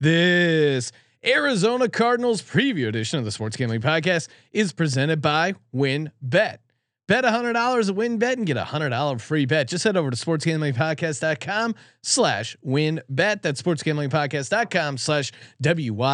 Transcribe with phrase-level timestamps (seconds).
[0.00, 0.92] This
[1.22, 6.10] Arizona Cardinals preview edition of the Sports Gambling Podcast is presented by WynnBET.
[6.22, 6.60] Bet
[7.06, 9.68] Bet $100 at bet and get a $100 free bet.
[9.68, 13.42] Just head over to sportsgamblingpodcast.com slash WynnBET.
[13.42, 16.12] That's sportsgamblingpodcast.com slash W-Y-N-N-B-E-T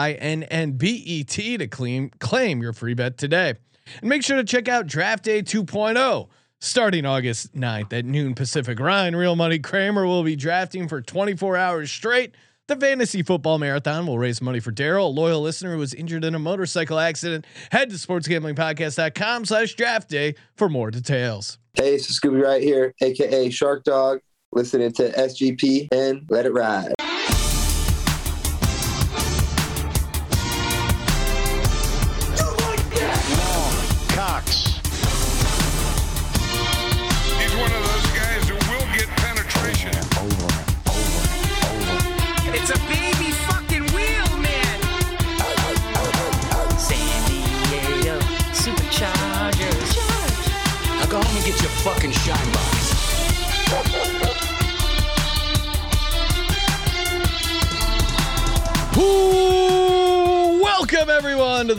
[1.59, 3.55] to claim, claim your free bet today.
[4.01, 6.29] And make sure to check out Draft Day 2.0
[6.59, 8.81] starting August 9th at noon Pacific.
[8.81, 12.35] Ryan Real Money Kramer will be drafting for 24 hours straight–
[12.67, 16.25] the fantasy football marathon will raise money for Daryl, a loyal listener who was injured
[16.25, 17.45] in a motorcycle accident.
[17.71, 21.59] Head to sportsgamblingpodcast.com slash draft day for more details.
[21.75, 24.21] Hey, it's Scooby right here, aka Shark Dog,
[24.53, 26.95] listening to SGP and let it ride.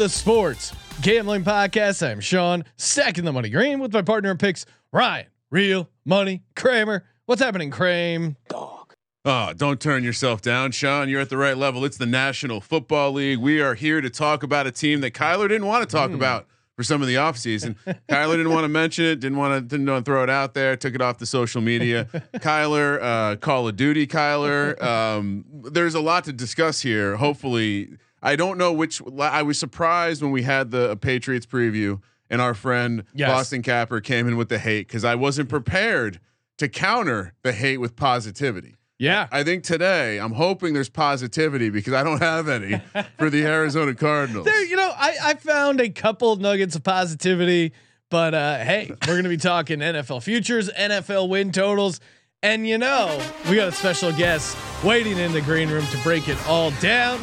[0.07, 2.01] The Sports Gambling Podcast.
[2.01, 7.03] I'm Sean, stacking the money green with my partner in picks, Ryan, real money Kramer.
[7.25, 8.37] What's happening, Kramer?
[8.47, 8.93] Dog.
[9.25, 11.09] Oh, don't turn yourself down, Sean.
[11.09, 11.83] You're at the right level.
[11.83, 13.39] It's the National Football League.
[13.39, 16.15] We are here to talk about a team that Kyler didn't want to talk mm.
[16.15, 16.47] about
[16.77, 17.75] for some of the offseason.
[18.09, 20.53] Kyler didn't want to mention it, didn't want to didn't want to throw it out
[20.53, 22.05] there, took it off the social media.
[22.35, 24.81] Kyler, uh, Call of Duty, Kyler.
[24.81, 27.17] Um, there's a lot to discuss here.
[27.17, 27.97] Hopefully,
[28.27, 29.01] I don't know which.
[29.19, 33.31] I was surprised when we had the Patriots preview and our friend yes.
[33.31, 36.19] Boston Capper came in with the hate because I wasn't prepared
[36.57, 38.75] to counter the hate with positivity.
[38.99, 39.27] Yeah.
[39.31, 42.81] I think today I'm hoping there's positivity because I don't have any
[43.17, 44.43] for the Arizona Cardinals.
[44.43, 47.71] There, you know, I, I found a couple of nuggets of positivity,
[48.09, 52.01] but uh, hey, we're going to be talking NFL futures, NFL win totals.
[52.43, 56.27] And you know, we got a special guest waiting in the green room to break
[56.27, 57.19] it all down.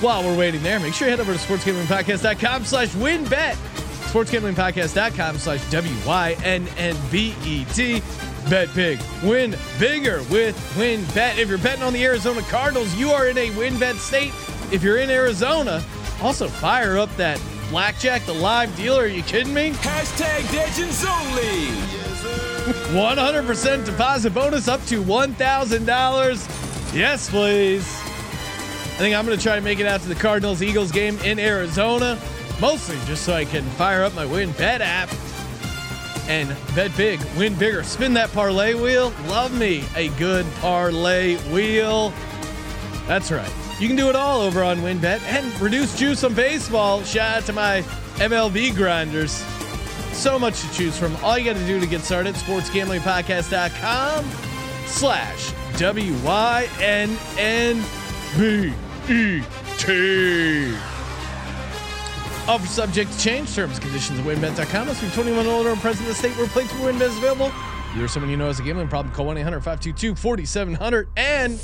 [0.00, 3.54] While we're waiting there, make sure you head over to sportsgamblingpodcast.com slash wynnbet.
[4.12, 6.42] Sportsgamblingpodcast.com slash W-Y-N-N-B-E-T.
[8.48, 11.38] Bet big, win bigger with WynnBET.
[11.38, 14.32] If you're betting on the Arizona Cardinals, you are in a WynnBET state.
[14.72, 15.84] If you're in Arizona,
[16.22, 17.40] also fire up that
[17.70, 19.02] blackjack, the live dealer.
[19.02, 19.72] Are you kidding me?
[19.72, 21.66] Hashtag Legends only.
[22.94, 26.94] 100% deposit bonus up to $1,000.
[26.94, 28.05] Yes, please.
[28.96, 31.18] I think I'm going to try to make it out to the Cardinals Eagles game
[31.18, 32.18] in Arizona,
[32.62, 35.10] mostly just so I can fire up my WynnBET app
[36.28, 37.82] and bet big, win bigger.
[37.82, 39.12] Spin that parlay wheel.
[39.26, 42.10] Love me a good parlay wheel.
[43.06, 43.52] That's right.
[43.78, 47.02] You can do it all over on WynnBET and reduce juice on baseball.
[47.02, 47.82] Shout out to my
[48.14, 49.44] MLB grinders.
[50.12, 51.14] So much to choose from.
[51.16, 54.24] All you got to do to get started, sportsgamblingpodcast.com
[54.86, 55.52] slash
[59.06, 60.76] W-Y-N-N-B-E-T.
[62.48, 63.54] Offer subject to change.
[63.54, 64.86] Terms conditions at wynnbet.com.
[64.86, 67.16] Must be 21 or older and present in the state where play to win is
[67.16, 67.46] available.
[67.90, 71.08] If you're someone you know has a gambling problem, call 1 800 522 4700.
[71.16, 71.60] And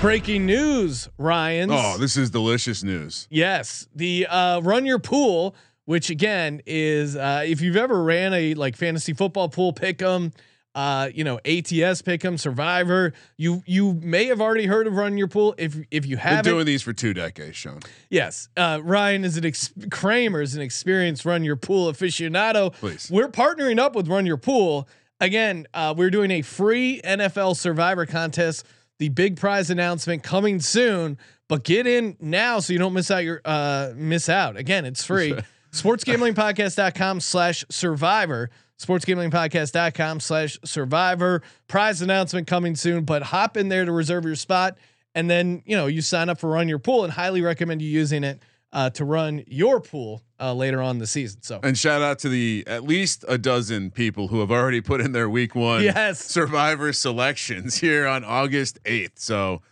[0.00, 1.70] breaking news, Ryan.
[1.70, 3.26] Oh, this is delicious news.
[3.30, 3.86] Yes.
[3.94, 5.54] The uh, run your pool,
[5.84, 10.32] which again is uh, if you've ever ran a like fantasy football pool, pick them
[10.76, 13.14] uh, you know, ATS Pick'em, Survivor.
[13.38, 15.54] You you may have already heard of Run Your Pool.
[15.56, 17.80] If if you haven't, been doing these for two decades, Sean.
[18.10, 22.74] Yes, uh, Ryan is an ex- Kramer is an experienced Run Your Pool aficionado.
[22.74, 24.86] Please, we're partnering up with Run Your Pool
[25.18, 25.66] again.
[25.72, 28.66] Uh, we're doing a free NFL Survivor contest.
[28.98, 31.16] The big prize announcement coming soon,
[31.48, 34.58] but get in now so you don't miss out your uh miss out.
[34.58, 35.34] Again, it's free.
[35.72, 41.42] sportsgamblingpodcast.com slash survivor sportsgamblingpodcast.com slash survivor.
[41.68, 44.78] Prize announcement coming soon but hop in there to reserve your spot.
[45.14, 47.88] And then you know you sign up for run your pool and highly recommend you
[47.88, 48.42] using it
[48.72, 51.42] uh, to run your pool uh, later on the season.
[51.42, 55.00] So and shout out to the at least a dozen people who have already put
[55.00, 56.22] in their week one yes.
[56.22, 59.62] survivor selections here on august 8th so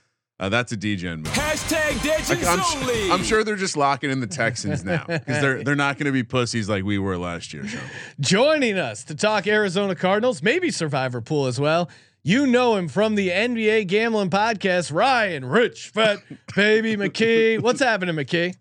[0.40, 1.32] uh, that's a DGen move.
[1.32, 3.10] Hashtag Legends I'm, only.
[3.10, 6.12] I'm sure they're just locking in the Texans now because they're they're not going to
[6.12, 7.68] be pussies like we were last year.
[7.68, 7.78] So.
[8.18, 11.88] Joining us to talk Arizona Cardinals, maybe Survivor Pool as well.
[12.24, 16.18] You know him from the NBA Gambling Podcast, Ryan Rich Fat
[16.56, 17.60] Baby McKee.
[17.60, 18.56] What's happening, McKee?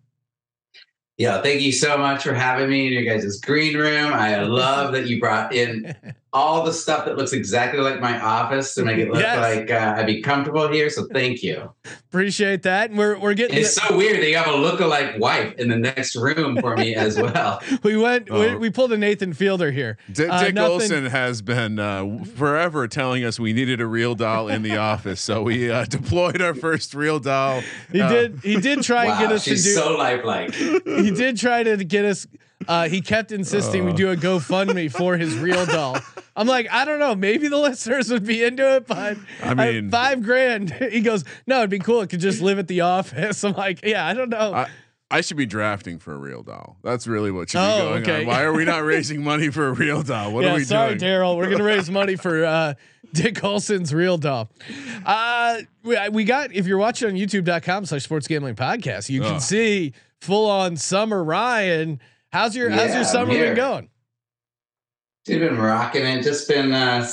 [1.18, 4.14] Yeah, thank you so much for having me in your guys' green room.
[4.14, 5.96] I love that you brought in
[6.34, 9.38] all the stuff that looks exactly like my office to make it look Yes.
[9.58, 10.90] like uh, I'd be comfortable here.
[10.90, 11.72] So thank you.
[12.10, 12.90] Appreciate that.
[12.90, 13.58] And we're we're getting.
[13.58, 16.96] It's so weird that you have a lookalike wife in the next room for me
[16.96, 17.62] as well.
[17.84, 18.30] we went.
[18.32, 18.58] we, Oh.
[18.58, 19.98] we pulled a Nathan Fielder here.
[20.12, 24.16] D- Uh, Dick nothing- Olson has been uh, forever telling us we needed a real
[24.16, 27.62] doll in the office, so we uh, deployed our first real doll.
[27.92, 28.40] He Uh, did.
[28.44, 29.58] He did try and get us to do.
[29.58, 30.54] so lifelike.
[30.56, 32.26] he did try to get us.
[32.68, 35.98] Uh, he kept insisting we do a GoFundMe for his real doll.
[36.36, 37.16] I'm like, I don't know.
[37.16, 40.72] Maybe the listeners would be into it, but I uh, mean- five grand.
[40.94, 42.02] He goes, no, it'd be cool.
[42.02, 43.44] It could just live at the office.
[43.46, 44.54] I'm like, yeah, I don't know.
[44.54, 44.70] I,
[45.12, 46.78] I should be drafting for a real doll.
[46.84, 48.22] That's really what should Oh, be going okay.
[48.22, 48.28] on.
[48.28, 50.32] Why are we not raising money for a real doll?
[50.32, 50.66] What yeah, are we doing?
[50.68, 51.12] sorry, doing?
[51.12, 51.38] Daryl.
[51.38, 52.74] We're gonna raise money for uh,
[53.14, 54.50] Dick Olson's real doll.
[55.06, 59.36] Uh, we, we got if you're watching on YouTube.com slash Sports Gambling Podcast, you can
[59.36, 59.42] Ugh.
[59.42, 62.00] see full on summer Ryan.
[62.34, 63.54] How's your How's your summer been here.
[63.56, 63.90] going?
[65.26, 66.24] Dude, been rocking it.
[66.24, 67.08] Just been uh,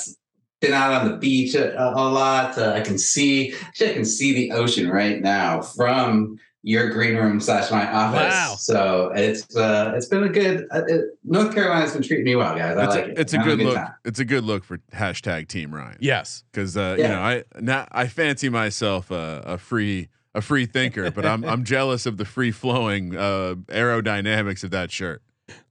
[0.62, 2.56] been out on the beach a, a lot.
[2.56, 7.16] Uh, I can see actually I can see the ocean right now from your green
[7.16, 8.34] room slash my office.
[8.34, 8.54] Wow.
[8.58, 10.66] So it's uh, it's been a good.
[10.72, 12.78] Uh, it, North Carolina's been treating me well, guys.
[12.78, 13.18] I It's, like a, it.
[13.18, 13.76] it's a I'm having good look.
[13.76, 13.94] time.
[14.06, 15.98] It's a good look for hashtag Team Ryan.
[16.00, 16.44] Yes.
[16.50, 21.10] because uh, you know I now I fancy myself a, a free a free thinker,
[21.10, 25.22] but I'm I'm jealous of the free flowing uh, aerodynamics of that shirt.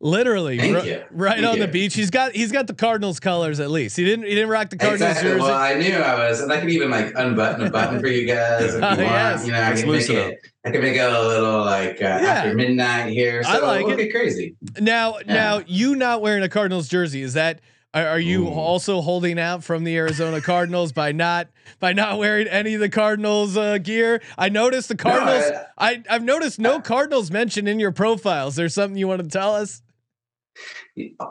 [0.02, 1.04] Literally, Thank ri- you.
[1.10, 1.94] right Thank on the beach.
[1.96, 3.96] He's got he's got the Cardinals colors at least.
[3.96, 5.30] He didn't he didn't rock the Cardinals Exactly.
[5.32, 5.42] jersey.
[5.42, 8.28] Well, I knew I was, and I could even like unbutton a button for you
[8.28, 9.00] guys if you Oh, want.
[9.00, 9.46] yes.
[9.46, 10.40] You know, I Let's can make loosen it.
[10.66, 13.42] I can make it a little like uh, after midnight here.
[13.44, 14.04] So I like we'll it.
[14.04, 14.56] get crazy.
[14.82, 17.62] now now you not wearing a Cardinals jersey is that
[17.94, 18.52] are, are you Ooh.
[18.52, 21.48] also holding out from the Arizona Cardinals by not
[21.80, 24.22] by not wearing any of the Cardinals uh, gear?
[24.38, 25.52] I noticed the Cardinals.
[25.78, 28.56] I I've noticed no Cardinals mentioned in your profiles.
[28.56, 29.82] There's something you want to tell us?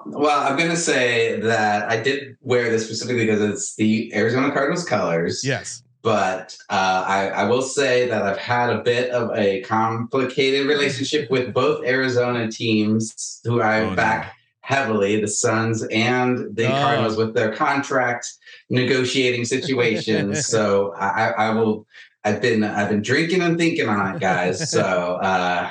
[0.06, 4.84] Well, I'm gonna say that I did wear this specifically because it's the Arizona Cardinals
[4.84, 5.44] colors.
[5.44, 5.82] Yes.
[6.02, 11.30] But uh, I, I will say that I've had a bit of a complicated relationship
[11.30, 13.96] with both Arizona teams, who I Oh, no.
[13.96, 14.37] back
[14.68, 16.82] heavily, the Suns and the Oh.
[16.82, 18.26] Cardinals, with their contract
[18.68, 20.46] negotiating situations.
[20.54, 21.86] so I, I I will.
[22.24, 24.70] I've been I've been drinking and thinking on it, guys.
[24.70, 24.84] So
[25.22, 25.70] uh,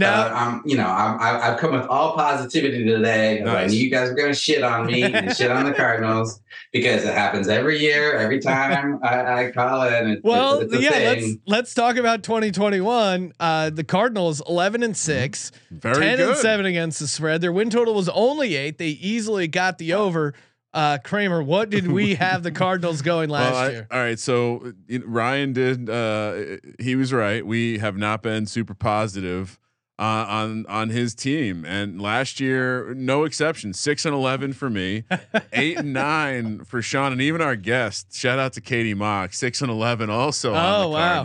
[0.00, 3.40] Now uh, I'm, you know, I'm, I- I've come with all positivity today.
[3.44, 3.72] Nice.
[3.72, 6.40] you guys are going to shit on me and shit on the Cardinals
[6.72, 9.92] because it happens every year, every time I, I call it.
[9.92, 13.32] And it, Well, it's, it's a yeah, let's let's talk about 2021.
[13.38, 16.28] Uh, the Cardinals 11 and 6, Very 10 good.
[16.30, 17.40] and 7 against the spread.
[17.40, 18.78] Their win total was only 8.
[18.78, 20.34] They easily got the over.
[20.72, 23.86] Uh, Kramer, what did we have the Cardinals going last Well, I- year?
[23.90, 25.90] all right, so you know, Ryan did.
[25.90, 27.44] Uh, he was right.
[27.44, 29.58] We have not been super positive
[30.00, 33.74] uh, on on his team, and last year, no exception.
[33.74, 35.04] Six and eleven for me,
[35.52, 38.14] eight and nine for Sean, and even our guest.
[38.14, 39.34] Shout out to Katie Mock.
[39.34, 41.22] Six and eleven also Oh, on the wow.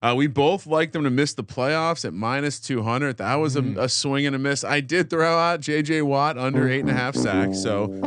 [0.00, 0.14] Cardinals.
[0.14, 3.16] Uh, we both like them to miss the playoffs at minus 200.
[3.18, 3.78] That was a, Mm-hmm.
[3.78, 4.62] a swing and a miss.
[4.64, 7.60] I did throw out JJ Watt under eight and a half sacks.
[7.60, 8.02] So you're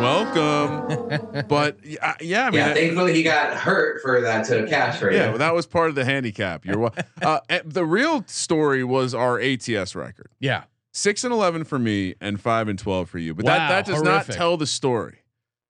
[0.00, 1.44] welcome.
[1.48, 4.98] but yeah, yeah I mean, yeah, I- thankfully he got hurt for that to cash
[4.98, 5.18] for you.
[5.18, 6.64] yeah, well, that was part of the handicap.
[6.64, 10.64] You're wel- uh, eh, the real story was our ATS record: Yeah.
[10.92, 13.34] six and eleven for me, and five and twelve for you.
[13.34, 14.28] But Wow, that that does horrific.
[14.28, 15.18] not tell the story,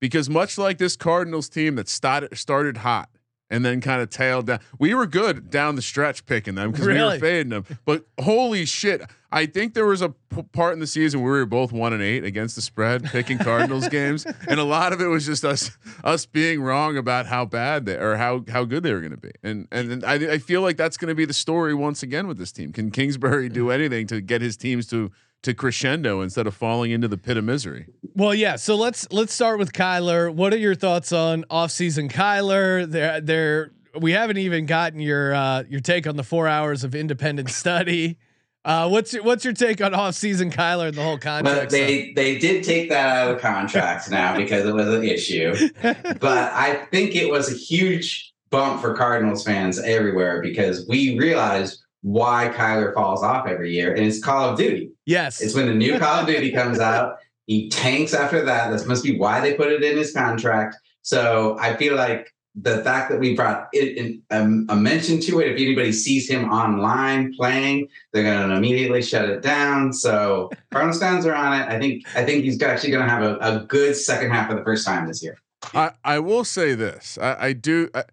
[0.01, 3.09] because much like this Cardinals team that started started hot
[3.51, 6.87] and then kind of tailed down, we were good down the stretch picking them because
[6.87, 7.65] we were fading them.
[7.85, 9.03] But holy shit!
[9.31, 11.93] I think there was a p- part in the season where we were both one
[11.93, 15.45] and eight against the spread picking Cardinals games, and a lot of it was just
[15.45, 19.11] us us being wrong about how bad they or how how good they were going
[19.11, 19.33] to be.
[19.43, 22.39] And and I, I feel like that's going to be the story once again with
[22.39, 22.73] this team.
[22.73, 23.73] Can Kingsbury do mm-hmm.
[23.73, 25.11] anything to get his teams to
[25.45, 27.87] to crescendo instead of falling into the pit of misery?
[28.15, 28.57] Well, yeah.
[28.57, 30.33] So let's let's start with Kyler.
[30.33, 32.89] What are your thoughts on off-season Kyler?
[32.91, 33.71] There, there.
[33.99, 38.19] We haven't even gotten your uh, your take on the four hours of independent study.
[38.65, 41.71] Uh, what's your what's your take on off-season Kyler and the whole But contract?
[41.71, 45.55] they they did take that out of the contract now because it was an issue.
[45.83, 51.84] But I think it was a huge bump for Cardinals fans everywhere because we realized
[52.05, 54.91] why Kyler falls off every year, and it's Call of Duty.
[55.07, 55.41] yes.
[55.41, 57.17] It's when the new Call of Duty comes out.
[57.47, 58.71] He tanks after that.
[58.71, 60.77] That must be why they put it in his contract.
[61.01, 65.41] So I feel like the fact that we brought it in, um, a mention to
[65.41, 69.95] it, if anybody sees him online playing, they're going to immediately shut it down.
[69.95, 71.69] So Cardinals fans are on it.
[71.69, 74.57] I think I think he's actually going to have a, a good second half for
[74.57, 75.39] the first time this year.
[75.73, 77.17] I, I will say this.
[77.21, 77.89] I, I do.
[77.95, 78.05] I,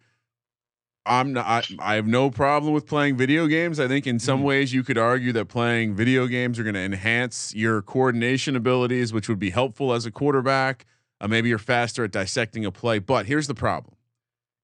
[1.05, 1.46] I'm not.
[1.48, 3.79] I, I have no problem with playing video games.
[3.79, 6.81] I think in some ways you could argue that playing video games are going to
[6.81, 10.86] enhance your coordination abilities, which would be helpful as a quarterback.
[11.20, 13.00] Uh, maybe you're faster at dissecting a play.
[13.00, 13.96] But here's the problem: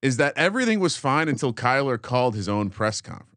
[0.00, 3.34] is that everything was fine until Kyler called his own press conference.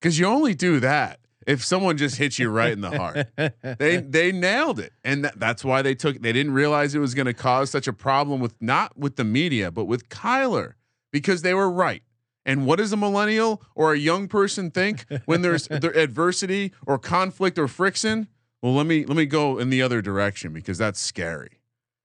[0.00, 3.26] Because you only do that if someone just hits you right in the heart.
[3.78, 6.22] they they nailed it, and that, that's why they took.
[6.22, 9.24] They didn't realize it was going to cause such a problem with not with the
[9.24, 10.74] media, but with Kyler
[11.14, 12.02] because they were right.
[12.44, 16.98] And what does a millennial or a young person think when there's there adversity or
[16.98, 18.26] conflict or friction?
[18.60, 21.60] Well, let me let me go in the other direction because that's scary.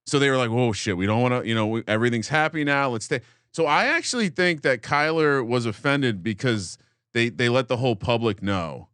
[0.05, 0.95] So they were like, "Whoa, shit!
[0.95, 1.47] We don't want to.
[1.47, 2.89] You know, we, everything's happy now.
[2.89, 6.77] Let's stay." So I actually think that Kyler was offended because
[7.13, 8.89] they they let the whole public know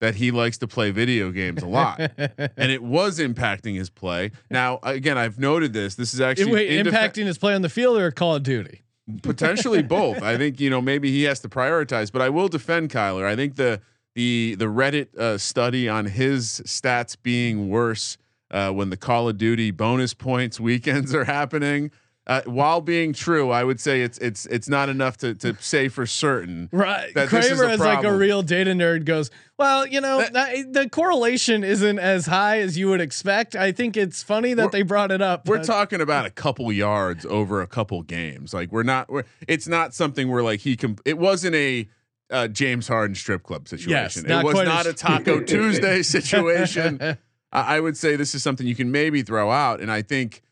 [0.00, 4.32] that he likes to play video games a lot, and it was impacting his play.
[4.50, 5.94] Now, again, I've noted this.
[5.94, 8.82] This is actually Wait, impacting his play on the field or Call of Duty.
[9.22, 10.22] Potentially both.
[10.22, 13.24] I think you know maybe he has to prioritize, but I will defend Kyler.
[13.24, 13.80] I think the
[14.14, 18.16] the the Reddit uh, study on his stats being worse
[18.50, 21.90] uh, when the Call of Duty bonus points weekends are happening.
[22.26, 25.88] Uh, while being true, I would say it's it's it's not enough to to say
[25.88, 26.68] for certain.
[26.80, 29.30] Right, that is Kramer as like a real data nerd goes.
[29.58, 33.56] Well, you know, That- the correlation isn't as high as you would expect.
[33.56, 35.48] I think it's funny that they brought it up.
[35.48, 38.54] We're but- talking about a couple yards over a couple games.
[38.54, 39.10] Like we're not.
[39.10, 40.96] We're, it's not something where like he can.
[41.04, 41.88] It wasn't a
[42.30, 44.26] uh, James Harden strip club situation.
[44.26, 47.00] not it was not a Taco Tuesday situation.
[47.52, 49.80] I I would say this is something you can maybe throw out.
[49.80, 50.42] And I think,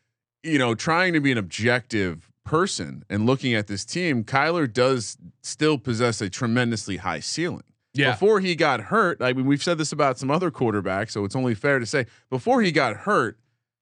[0.43, 5.17] you know, trying to be an objective person and looking at this team, Kyler does
[5.43, 7.63] still possess a tremendously high ceiling.
[7.93, 8.11] yeah.
[8.11, 11.35] Before he got hurt, I mean, we've said this about some other quarterbacks, so it's
[11.35, 13.37] only fair to say before he got hurt,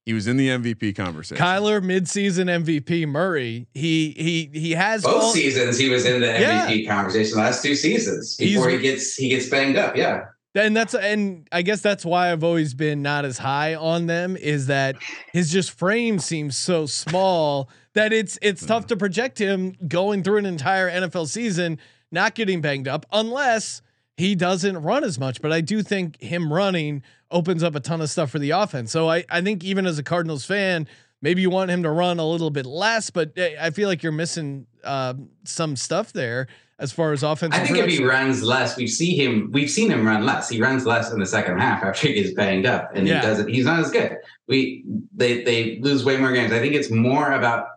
[0.06, 1.44] he was in the MVP conversation.
[1.44, 3.68] Kyler midseason MVP Murray.
[3.74, 6.66] He he he has Both all- seasons he was in the Yeah.
[6.68, 7.38] MVP conversation.
[7.38, 9.98] Last two seasons before He's- he gets he gets banged up.
[9.98, 10.22] Yeah,
[10.58, 14.36] and that's and I guess that's why I've always been not as high on them
[14.38, 14.96] is that
[15.32, 18.90] his just frame seems so small that it's it's tough mm-hmm.
[18.90, 21.80] to project him going through an entire NFL season
[22.12, 23.82] not getting banged up unless
[24.16, 25.42] he doesn't run as much.
[25.42, 28.92] But I do think him running opens up a ton of stuff for the offense.
[28.92, 30.88] So I I think even as a Cardinals fan,
[31.22, 34.04] maybe you want him to run a little bit less, but eh, I feel like
[34.04, 36.48] you're missing uh, some stuff there
[36.80, 37.56] as far as offense.
[37.56, 39.50] I think if he runs less, we see him.
[39.52, 40.48] We've seen him run less.
[40.50, 43.22] He runs less in the second half after he gets banged up, and Yeah.
[43.22, 43.50] he doesn't.
[43.50, 44.18] He's not as good.
[44.48, 44.84] We
[45.16, 46.52] they they lose way more games.
[46.54, 47.68] I think it's more about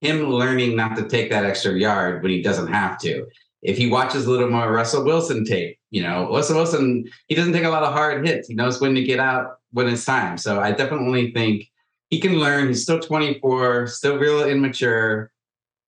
[0.00, 3.26] him learning not to take that extra yard when he doesn't have to.
[3.62, 7.54] If he watches a little more Russell Wilson tape, you know, Russell Wilson, he doesn't
[7.54, 8.46] take a lot of hard hits.
[8.48, 10.36] He knows when to get out when it's time.
[10.36, 11.70] So I definitely think
[12.10, 12.68] he can learn.
[12.68, 15.30] He's still 24, still real immature.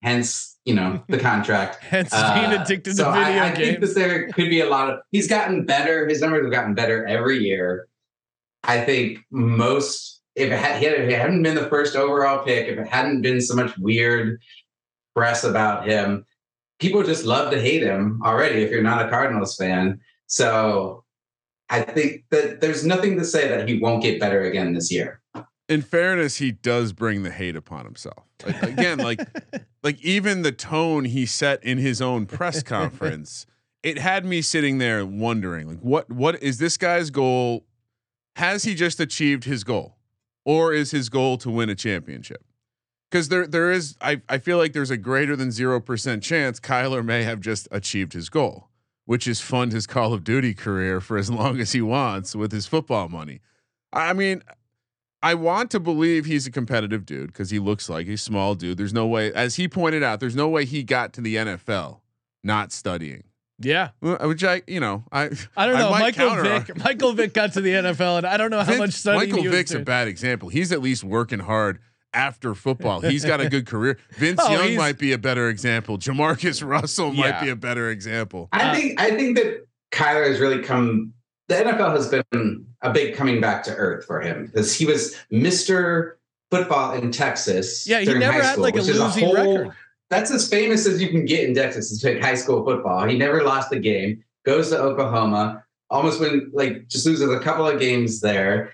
[0.03, 1.83] Hence, you know, the contract.
[1.83, 4.69] Hence being Uh, addicted so to video I, I think that there could be a
[4.69, 5.01] lot of.
[5.11, 6.07] He's gotten better.
[6.09, 7.89] His numbers have gotten better every year.
[8.65, 12.79] I think most, if it, had, if it hadn't been the first overall pick, if
[12.79, 14.41] it hadn't been so much weird
[15.15, 16.27] press about him,
[16.81, 18.63] people just love to hate him already.
[18.63, 21.05] If you're not a Cardinals fan, so
[21.71, 25.21] I think that there's nothing to say that he won't get better again this year.
[25.69, 28.25] In fairness, he does bring the hate upon himself.
[28.45, 29.21] Like, again, like
[29.83, 33.47] like even the tone he set in his own press conference,
[33.83, 37.65] it had me sitting there wondering, like, what what is this guy's goal?
[38.37, 39.97] Has he just achieved his goal,
[40.45, 42.45] or is his goal to win a championship?
[43.11, 46.61] Because there there is, I I feel like there's a greater than zero percent chance
[46.61, 48.69] Kyler may have just achieved his goal,
[49.05, 52.53] which is fund his Call of Duty career for as long as he wants with
[52.53, 53.41] his football money.
[53.93, 54.43] I mean,
[55.27, 58.79] I want to believe he's a competitive dude because he looks like a small dude.
[58.79, 62.01] There's no way, as he pointed out, there's no way he got to the NFL
[62.45, 63.25] not studying.
[63.59, 65.91] yeah, Which I, you know, I I don't know.
[65.91, 66.77] might Michael counter- Vick.
[66.85, 69.43] Michael Vick got to the NFL, and I don't know how Vince- much studying Michael
[69.43, 70.49] he was Vick's a bad example.
[70.49, 71.79] He's at least working hard
[72.15, 73.01] after football.
[73.01, 73.99] He's got a good career.
[74.13, 75.99] Vince Oh, Young might be a better example.
[75.99, 78.49] Jamarcus Russell might be a better example.
[78.53, 81.13] I Uh, think I think that Kyler has really come.
[81.49, 85.17] The NFL has been a big coming back to earth for him because he was
[85.31, 86.19] Mister
[86.51, 87.87] Football in Texas.
[87.87, 89.77] Yeah, he during never high had, school, like, a losing whole- record.
[90.09, 93.07] That's as famous as you can get in Texas is take high school football.
[93.09, 94.23] He never lost a game.
[94.45, 98.73] Goes to Oklahoma, almost win like just loses a couple of games there.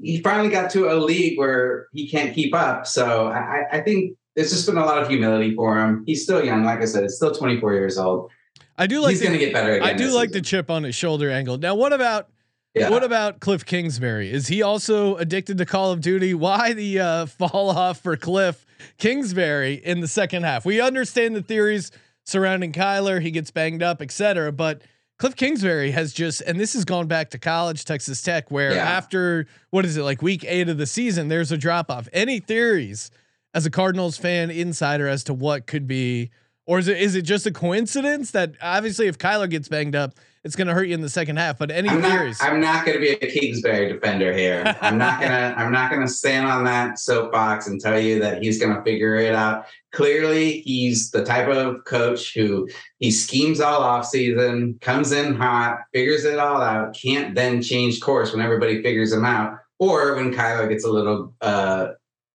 [0.00, 2.86] He finally got to a league where he can't keep up.
[2.86, 6.04] So I, I- I think there's just been a lot of humility for him.
[6.06, 8.30] He's still young, like I said, he's still 24 years old.
[8.78, 9.10] I do like.
[9.10, 9.82] He's the- going to get better.
[9.82, 11.58] I do like the chip on his shoulder angle.
[11.58, 12.28] Now, what about
[12.74, 12.88] Yeah.
[12.90, 14.32] what about Cliff Kingsbury?
[14.32, 16.32] Is he also addicted to Call of Duty?
[16.34, 18.64] Why the uh, fall off for Cliff
[18.98, 20.64] Kingsbury in the second half?
[20.64, 21.90] We understand the theories
[22.24, 23.20] surrounding Kyler.
[23.20, 24.52] He gets banged up, etc.
[24.52, 24.82] But
[25.18, 28.84] Cliff Kingsbury has just, and this has gone back to college, Texas Tech, where Yeah.
[28.88, 32.08] after what is it like week eight of the season, there's a drop off.
[32.12, 33.10] Any theories
[33.54, 36.30] as a Cardinals fan insider as to what could be,
[36.66, 40.14] or is it is it just a coincidence that obviously if Kyler gets banged up,
[40.44, 41.58] it's going to hurt you in the second half?
[41.58, 42.38] But any I'm not, theories?
[42.40, 44.76] I'm not going to be a Kingsbury defender here.
[44.80, 45.54] I'm not gonna.
[45.58, 49.16] I'm not gonna stand on that soapbox and tell you that he's going to figure
[49.16, 49.66] it out.
[49.92, 55.78] Clearly, he's the type of coach who he schemes all off season, comes in hot,
[55.92, 60.32] figures it all out, can't then change course when everybody figures him out, or when
[60.32, 61.88] Kyler gets a little uh,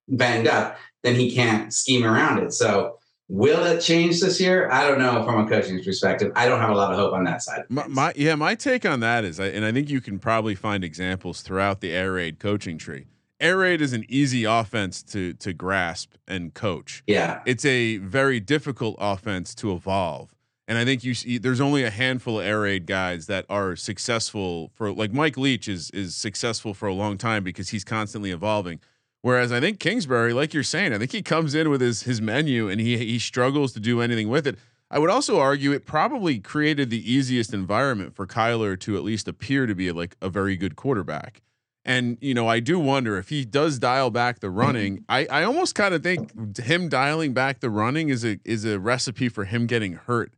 [0.09, 2.51] banged up, then he can't scheme around it.
[2.51, 2.96] So.
[3.29, 4.69] Will it change this year?
[4.71, 6.31] I don't know from a coaching perspective.
[6.35, 7.65] I don't have a lot of hope on that side.
[7.67, 10.55] My, my yeah, my take on that is, I, and I think you can probably
[10.55, 13.07] find examples throughout the air raid coaching tree.
[13.39, 17.03] Air raid is an easy offense to to grasp and coach.
[17.05, 17.41] yeah.
[17.45, 20.33] It's a very difficult offense to evolve,
[20.65, 23.75] and I think you see there's only a handful of air raid guys that are
[23.75, 28.31] successful for like Mike Leach is is successful for a long time because he's constantly
[28.31, 28.79] evolving.
[29.21, 32.21] Whereas I think Kingsbury, like you're saying, I think he comes in with his his
[32.21, 34.57] menu and he he struggles to do anything with it.
[34.89, 39.27] I would also argue it probably created the easiest environment for Kyler to at least
[39.27, 41.41] appear to be like a very good quarterback.
[41.83, 45.03] And you know, I do wonder if he does dial back the running.
[45.09, 48.79] I, I almost kind of think him dialing back the running is a is a
[48.79, 50.31] recipe for him getting hurt.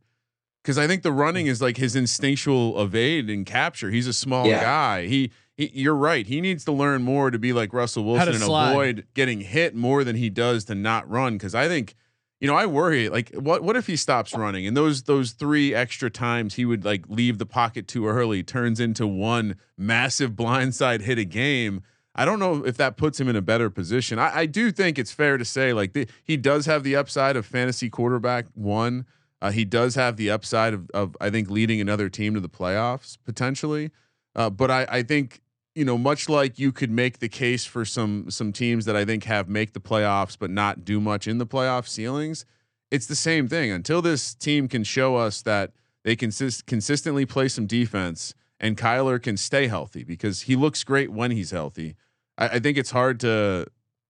[0.62, 3.90] Because I think the running is like his instinctual evade and capture.
[3.90, 4.62] He's a small Yeah.
[4.62, 5.06] guy.
[5.06, 6.26] He, he you're right.
[6.26, 8.70] He needs to learn more to be like Russell Wilson and slide.
[8.70, 11.34] avoid getting hit more than he does to not run.
[11.34, 11.96] Because I think
[12.40, 15.74] you know, I worry like what what if he stops running and those those three
[15.74, 21.02] extra times he would like leave the pocket too early turns into one massive blindside
[21.02, 21.82] hit a game.
[22.14, 24.18] I don't know if that puts him in a better position.
[24.18, 27.36] I, I do think it's fair to say like the, he does have the upside
[27.36, 29.04] of fantasy quarterback one.
[29.42, 32.48] Uh, he does have the upside of, of I think leading another team to the
[32.48, 33.90] playoffs potentially.
[34.34, 35.40] Uh, but I, I think
[35.74, 39.04] you know, much like you could make the case for some some teams that I
[39.04, 42.44] think have make the playoffs but not do much in the playoff ceilings,
[42.90, 43.70] it's the same thing.
[43.70, 45.72] Until this team can show us that
[46.04, 51.10] they consist consistently play some defense and Kyler can stay healthy because he looks great
[51.10, 51.96] when he's healthy.
[52.36, 53.66] I, I think it's hard to,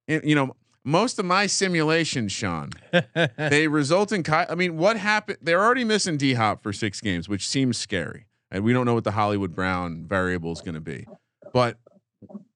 [0.09, 2.71] you know, most of my simulations, Sean,
[3.37, 5.39] they result in Ky- I mean, what happened?
[5.41, 8.95] They're already missing D Hop for six games, which seems scary, and we don't know
[8.95, 11.07] what the Hollywood Brown variable is going to be.
[11.53, 11.77] But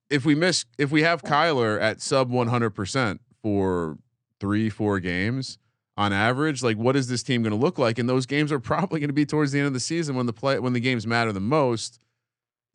[0.09, 3.97] if we miss, if we have Kyler at sub one hundred percent for
[4.39, 5.57] three, four games
[5.97, 7.97] on average, like what is this team going to look like?
[7.99, 10.25] And those games are probably going to be towards the end of the season when
[10.25, 11.99] the play when the games matter the most.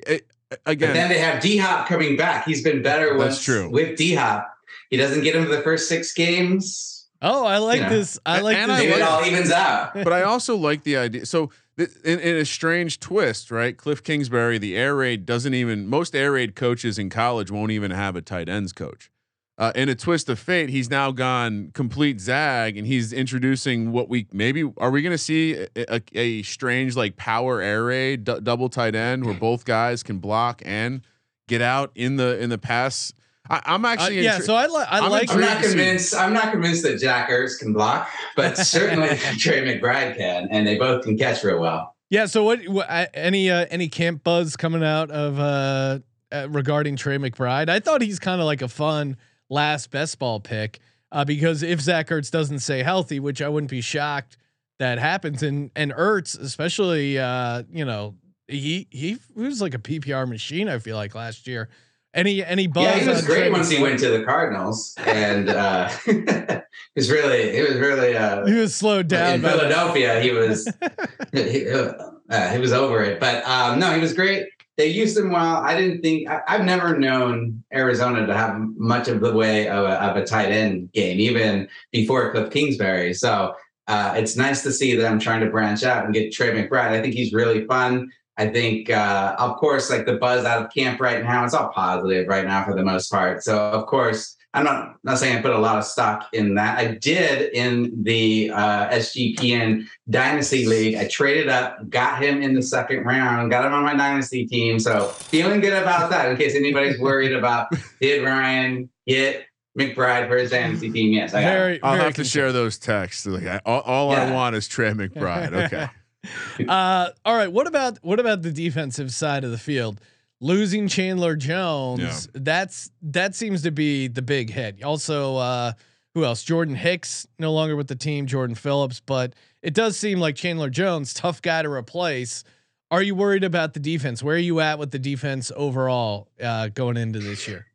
[0.07, 2.45] It, But again, then they have D Hop coming back.
[2.47, 3.71] He's been better That's once true.
[3.71, 4.53] with D Hop.
[4.91, 7.09] He doesn't get him the first six games.
[7.23, 7.89] oh, I like Yeah.
[7.91, 8.19] this.
[8.27, 8.79] I like And this.
[8.79, 9.95] I Maybe it all evens out.
[9.95, 11.27] but I also like the idea.
[11.27, 13.77] So th- in, in a strange twist, right?
[13.77, 17.91] Cliff Kingsbury, the air raid doesn't even most air raid coaches in college won't even
[17.91, 19.11] have a tight ends coach.
[19.59, 24.09] Uh, in a twist of fate, he's now gone complete zag, and he's introducing what
[24.09, 28.25] we maybe are we going to see a, a, a strange like power air raid
[28.25, 31.03] d- double tight end where both guys can block and
[31.47, 33.13] get out in the in the pass.
[33.51, 34.87] I, I'm Uh, actually yeah, intri- so I like.
[34.91, 35.31] I I'm like.
[35.31, 36.15] I'm not Intrigued to see- convinced.
[36.15, 39.09] I'm not convinced that Zach Ertz can block, but certainly
[39.39, 41.97] Trey McBride can, and they both can catch real well.
[42.09, 42.27] Yeah.
[42.27, 42.67] So what?
[42.69, 45.99] what uh, any uh, any camp buzz coming out of uh,
[46.33, 47.69] uh regarding Trey McBride?
[47.69, 49.17] I thought he's kind of like a fun
[49.49, 50.79] last best ball pick
[51.11, 54.37] uh, because if Zach Ertz doesn't stay healthy, which I wouldn't be shocked
[54.79, 58.15] that happens, and and Ertz especially, uh, you know,
[58.49, 60.69] he he was like a PPR machine.
[60.69, 61.69] I feel like last year.
[62.13, 62.85] Any any buzz?
[62.85, 66.65] yeah, he was great once he went to the Cardinals, and uh, it
[66.97, 68.17] was really, it was really.
[68.17, 69.35] Uh, He was slowed down.
[69.37, 69.59] in by that.
[69.59, 70.67] Philadelphia, he was
[71.33, 73.21] he, uh, he was over it.
[73.21, 74.47] But um, no, he was great.
[74.77, 75.57] They used him well.
[75.59, 79.85] I didn't think I, I've never known Arizona to have much of the way of
[79.85, 83.15] a, of a tight end game, even before Cliff Kingsbury.
[83.15, 83.55] So
[83.87, 86.91] uh, it's nice to see them trying to branch out and get Trey McBride.
[86.91, 88.11] I think he's really fun.
[88.41, 91.69] I think, uh, of course, like the buzz out of camp right now, it's all
[91.69, 93.43] positive right now for the most part.
[93.43, 96.79] So, of course, I'm not not saying I put a lot of stock in that.
[96.79, 100.97] I did in the uh, SGPN Dynasty League.
[100.97, 104.81] I traded up, got him in the second round, got him on my Dynasty team.
[104.81, 106.31] So feeling good about that.
[106.31, 107.69] In case anybody's worried about
[108.01, 109.45] did Ryan get
[109.79, 111.13] McBride for his Dynasty team?
[111.13, 111.53] Yes, I got.
[111.53, 111.83] Very.
[111.83, 113.27] I'll very have to share those texts.
[113.27, 115.53] Like, I, all all I want is Trey McBride.
[115.67, 115.91] Okay.
[116.69, 117.51] Uh, all right.
[117.51, 120.01] What about what about the defensive side of the field?
[120.43, 124.83] Losing Chandler Jones, that's that seems to be the big hit.
[124.83, 125.73] Also, uh,
[126.15, 126.43] who else?
[126.43, 128.27] Jordan Hicks no longer with the team.
[128.27, 132.43] Jordan Phillips, but it does seem like Chandler Jones, tough guy to replace.
[132.91, 134.23] are you worried about the defense?
[134.23, 137.67] Where are you at with the defense overall uh, going into this year?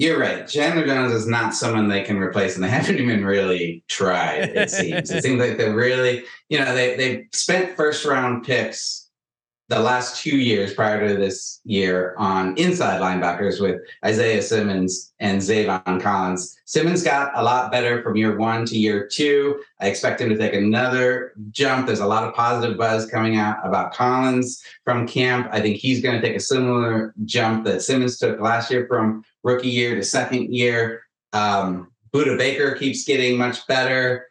[0.00, 0.48] You're right.
[0.48, 4.48] Chandler Jones is not someone they can replace, and they haven't even really tried.
[4.56, 5.10] It seems.
[5.10, 9.10] it seems like they really, you know, they they spent first round picks
[9.68, 15.40] the last two years prior to this year on inside linebackers with Isaiah Simmons and
[15.40, 16.58] Zaven Collins.
[16.64, 19.60] Simmons got a lot better from year one to year two.
[19.80, 21.86] I expect him to take another jump.
[21.86, 25.48] There's a lot of positive buzz coming out about Collins from camp.
[25.52, 29.22] I think he's going to take a similar jump that Simmons took last year from
[29.42, 31.02] rookie year to second year.
[31.32, 34.26] Um, Baker keeps getting much better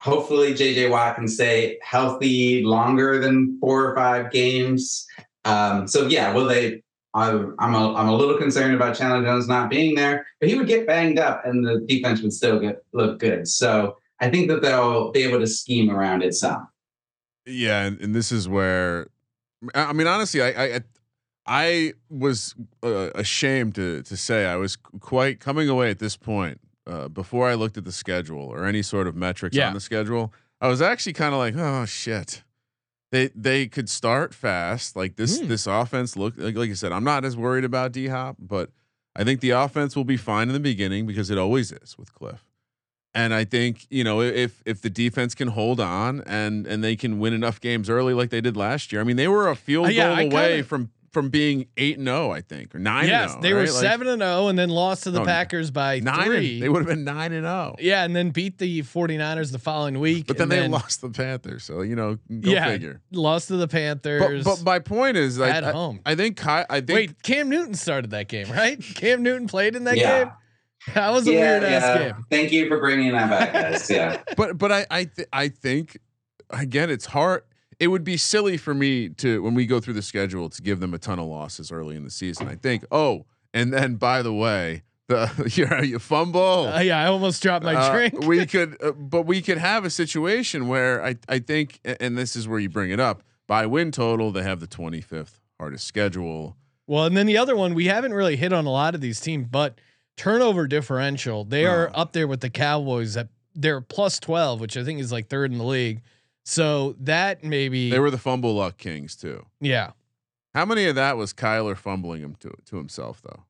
[0.00, 5.06] hopefully JJ Watt can stay healthy longer than four or five games.
[5.44, 6.82] Um, so yeah, will they?
[7.14, 10.56] I'm I'm a, I'm a little concerned about Chandler Jones not being there, but he
[10.56, 13.48] would get banged up and the defense would still get look good.
[13.48, 16.68] So I think that they'll be able to scheme around it some.
[17.46, 19.08] Yeah, and, and this is where,
[19.74, 20.80] I mean, honestly, I I,
[21.50, 26.60] I was uh, ashamed to to say I was quite coming away at this point
[26.86, 29.68] uh, before I looked at the schedule or any sort of metrics Yeah.
[29.68, 32.42] on the schedule, I was actually kind of like, oh shit.
[33.10, 34.94] They they could start fast.
[34.94, 35.48] Like this Hmm.
[35.48, 38.70] this offense look like, like you said, I'm not as worried about D Hop, but
[39.16, 42.12] I think the offense will be fine in the beginning because it always is with
[42.14, 42.44] Cliff.
[43.14, 46.94] And I think, you know, if if the defense can hold on and and they
[46.96, 49.00] can win enough games early like they did last year.
[49.00, 51.66] I mean, they were a field Uh, yeah, goal I away kinda- from from being
[51.76, 53.08] 8 and 0, I think, or nine.
[53.08, 53.68] Yes, 0, they were right?
[53.70, 56.54] Like, seven and zero, and then lost to the No, Packers by nine three.
[56.54, 57.74] and, they would have been 9 and oh.
[57.78, 57.88] 0.
[57.88, 60.26] yeah, and then beat the 49ers the following week.
[60.26, 63.00] But then and they lost the Panthers, so you know, go Yeah, figure.
[63.12, 64.44] lost to the Panthers.
[64.44, 66.00] but my point is, like, at I, home.
[66.04, 68.78] I think Ky- I think Wait, Cam Newton started that game, right?
[68.94, 70.24] Cam Newton played in that Yeah.
[70.24, 70.32] game.
[70.94, 72.24] That was a weird ass game.
[72.30, 73.90] Thank you for bringing that back, guys.
[73.90, 74.22] Yeah.
[74.36, 75.98] but but I I th- I think
[76.50, 77.42] again it's hard.
[77.80, 80.80] It would be silly for me to when we go through the schedule to give
[80.80, 82.48] them a ton of losses early in the season.
[82.48, 86.66] I think oh, and then by the way, the you know, you fumble.
[86.68, 88.26] Uh, yeah, I almost dropped my Uh, drink.
[88.26, 92.34] we could, uh, but we could have a situation where I I think, and this
[92.36, 93.22] is where you bring it up.
[93.46, 96.56] By win total, they have the 25th hardest schedule.
[96.86, 99.20] Well, and then the other one we haven't really hit on a lot of these
[99.20, 99.78] teams, but
[100.16, 101.44] turnover differential.
[101.44, 102.00] They are Oh.
[102.00, 105.50] up there with the Cowboys at they're plus 12, which I think is like third
[105.52, 106.00] in the league.
[106.48, 109.44] So that maybe They were the fumble luck kings too.
[109.60, 109.90] yeah.
[110.54, 113.44] How many of that was Kyler fumbling him to to himself though?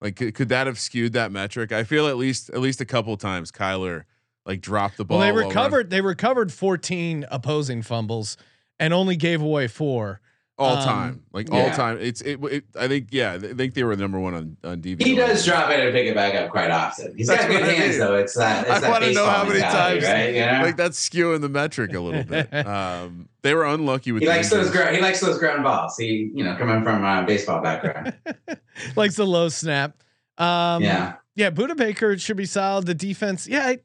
[0.00, 1.72] Like could, could that have skewed that metric?
[1.72, 4.04] I feel at least at least a couple times Kyler
[4.46, 5.18] like dropped the ball.
[5.18, 8.38] Well, they over- recovered they recovered 14 opposing fumbles
[8.78, 10.22] and only gave away 4.
[10.60, 11.56] All um, time, like yeah.
[11.56, 11.96] all time.
[11.98, 12.64] It's it, it.
[12.78, 15.02] I think yeah, I think they were number one on on DVR.
[15.02, 17.16] He does drop it and pick it back up quite often.
[17.16, 17.98] He's That's got good I hands, mean.
[18.00, 18.16] though.
[18.16, 18.66] It's that.
[18.68, 20.34] It's I want to know how many times right?
[20.34, 20.60] You know?
[20.62, 22.48] like that's skewing the metric a little bit.
[22.70, 24.66] Um, they were unlucky with he likes those.
[24.66, 24.84] injuries.
[24.84, 25.96] Gra- he likes those ground balls.
[25.96, 28.14] He, you know, coming from a baseball background.
[28.96, 30.02] Likes the low snap.
[30.36, 31.14] Um yeah.
[31.36, 32.86] yeah, Budda Baker should be solid.
[32.86, 33.78] The defense, yeah, I,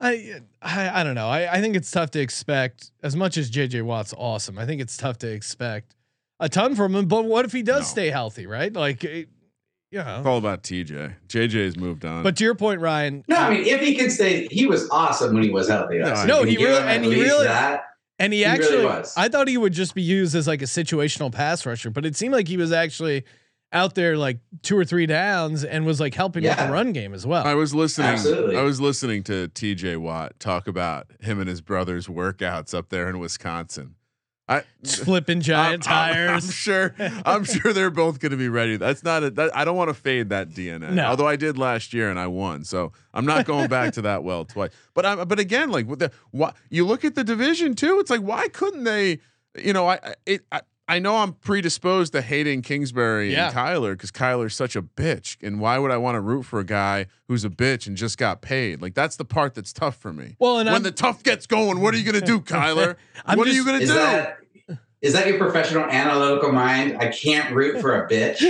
[0.00, 1.28] I, I, I don't know.
[1.28, 4.58] I, I think it's tough to expect as much as JJ Watt's awesome.
[4.58, 5.95] I think it's tough to expect
[6.40, 7.06] a ton from him.
[7.06, 7.84] But what if he does No.
[7.86, 8.72] stay healthy, right?
[8.72, 9.28] Like, it,
[9.90, 10.00] you.
[10.00, 11.14] It's all about TJ.
[11.28, 12.22] JJ's moved on.
[12.22, 13.24] But to your point, Ryan.
[13.28, 15.98] No, I mean, if he can stay, he was awesome when he was healthy.
[15.98, 17.84] No, No, you he really- him and he really- that.
[18.18, 19.14] and he he really actually, was.
[19.16, 22.16] I thought he would just be used as like a situational pass rusher, but it
[22.16, 23.24] seemed like he was actually
[23.72, 27.12] out there like two or three downs and was like helping with the run game
[27.12, 27.44] as well.
[27.44, 28.06] I was listening.
[28.08, 28.56] Absolutely.
[28.56, 33.08] I was listening to TJ Watt talk about him and his brother's workouts up there
[33.10, 33.95] in Wisconsin.
[34.48, 36.44] I flipping giant I'm- I'm- tires.
[36.44, 36.94] I'm sure.
[37.24, 38.76] I'm sure they're both going to be ready.
[38.76, 39.30] That's not a.
[39.30, 40.92] That, I don't want to fade that DNA.
[40.92, 41.04] No.
[41.06, 44.22] Although I did last year and I won, so I'm not going back to that
[44.22, 44.70] well twice.
[44.94, 45.24] But I.
[45.24, 47.98] But again, like with the why you look at the division too.
[47.98, 49.18] It's like why couldn't they?
[49.58, 50.42] You know, I I- it.
[50.52, 53.46] I, I know I'm predisposed to hating Kingsbury Yeah.
[53.48, 55.36] and Kyler because Kyler's such a bitch.
[55.42, 58.18] And why would I want to root for a guy who's a bitch and just
[58.18, 58.80] got paid?
[58.80, 60.36] Like that's the part that's tough for me.
[60.38, 62.96] Well, and when I'm- the tough gets going, what are you gonna do, Kyler?
[63.34, 63.86] What are you gonna do?
[63.88, 64.38] that
[65.02, 66.96] is that your professional analytical mind?
[66.98, 68.40] I can't root for a bitch.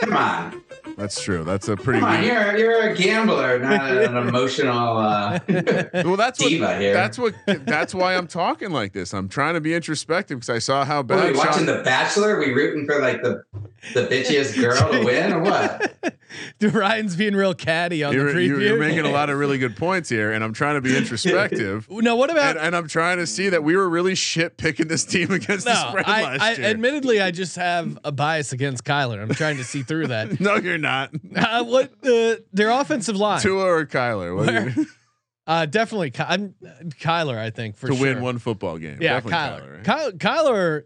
[0.00, 0.62] Come on,
[0.96, 1.44] That's true.
[1.44, 2.00] That's a pretty.
[2.00, 2.24] come on.
[2.24, 6.48] You're you're a gambler, not an emotional uh, well, that's what.
[6.48, 6.92] diva here.
[6.92, 7.34] That's what.
[7.46, 9.14] That's why I'm talking like this.
[9.14, 11.32] I'm trying to be introspective because I saw how What are bad.
[11.32, 12.38] we watching The Bachelor?
[12.40, 13.42] we rooting for like the
[13.94, 15.94] the bitchiest girl to win, or what?
[16.60, 18.60] Ryan's being real catty on you're, the preview.
[18.60, 21.86] you're making a lot of really good points here, and I'm trying to be introspective.
[21.90, 24.88] no, what about and, and I'm trying to see that we were really shit picking
[24.88, 26.66] this team against the spread I, last I year.
[26.66, 29.20] admittedly I just have a bias against Kyler.
[29.20, 30.40] I'm trying to see through that.
[30.40, 31.10] no, you're not.
[31.34, 33.40] Uh, what uh, their offensive line?
[33.40, 34.86] Tua or Kyler do
[35.46, 36.54] Uh, definitely, Ky- I'm
[37.00, 37.36] Kyler.
[37.36, 38.02] I think for to sure.
[38.02, 38.98] win one football game.
[39.00, 39.32] Yeah, Definitely
[39.66, 39.76] Kyler.
[39.76, 39.84] right?
[39.84, 40.18] Kyler.
[40.18, 40.82] Kyler.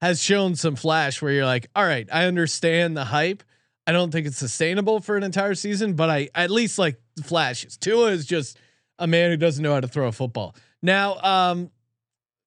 [0.00, 3.42] has shown some flash where you're like, all right, I understand the hype.
[3.86, 7.76] I don't think it's sustainable for an entire season, but I at least like flashes.
[7.76, 8.58] Tua is just
[8.98, 10.56] a man who doesn't know how to throw a football.
[10.82, 11.70] Now, um,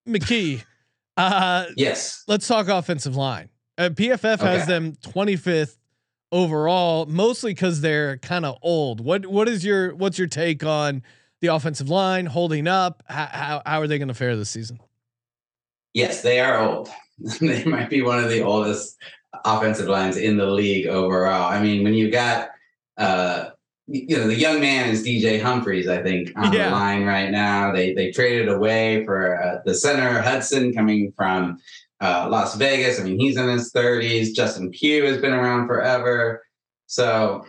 [0.08, 0.64] McKee,
[1.18, 2.24] uh, Yes.
[2.28, 3.50] let's talk offensive line.
[3.78, 5.78] Uh, PFF has them 25th
[6.32, 9.00] overall, mostly because they're kind of old.
[9.00, 11.04] What what is your what's your take on
[11.42, 13.04] the offensive line holding up?
[13.08, 14.80] How how, how are they going to fare this season?
[15.94, 16.90] Yes, they are old.
[17.42, 18.98] they might be one of the oldest
[19.46, 21.50] offensive lines in the league overall.
[21.50, 22.50] I mean, when you got
[22.98, 23.50] uh
[23.88, 26.66] you know the young man is DJ Humphries, I think, on Yeah.
[26.70, 27.72] the line right now.
[27.74, 31.58] They they traded away for uh, the center Hudson coming from
[32.02, 33.00] uh, Las Vegas.
[33.00, 34.34] I mean, he's in his 30s.
[34.34, 36.44] Justin Pugh has been around forever.
[36.86, 37.44] So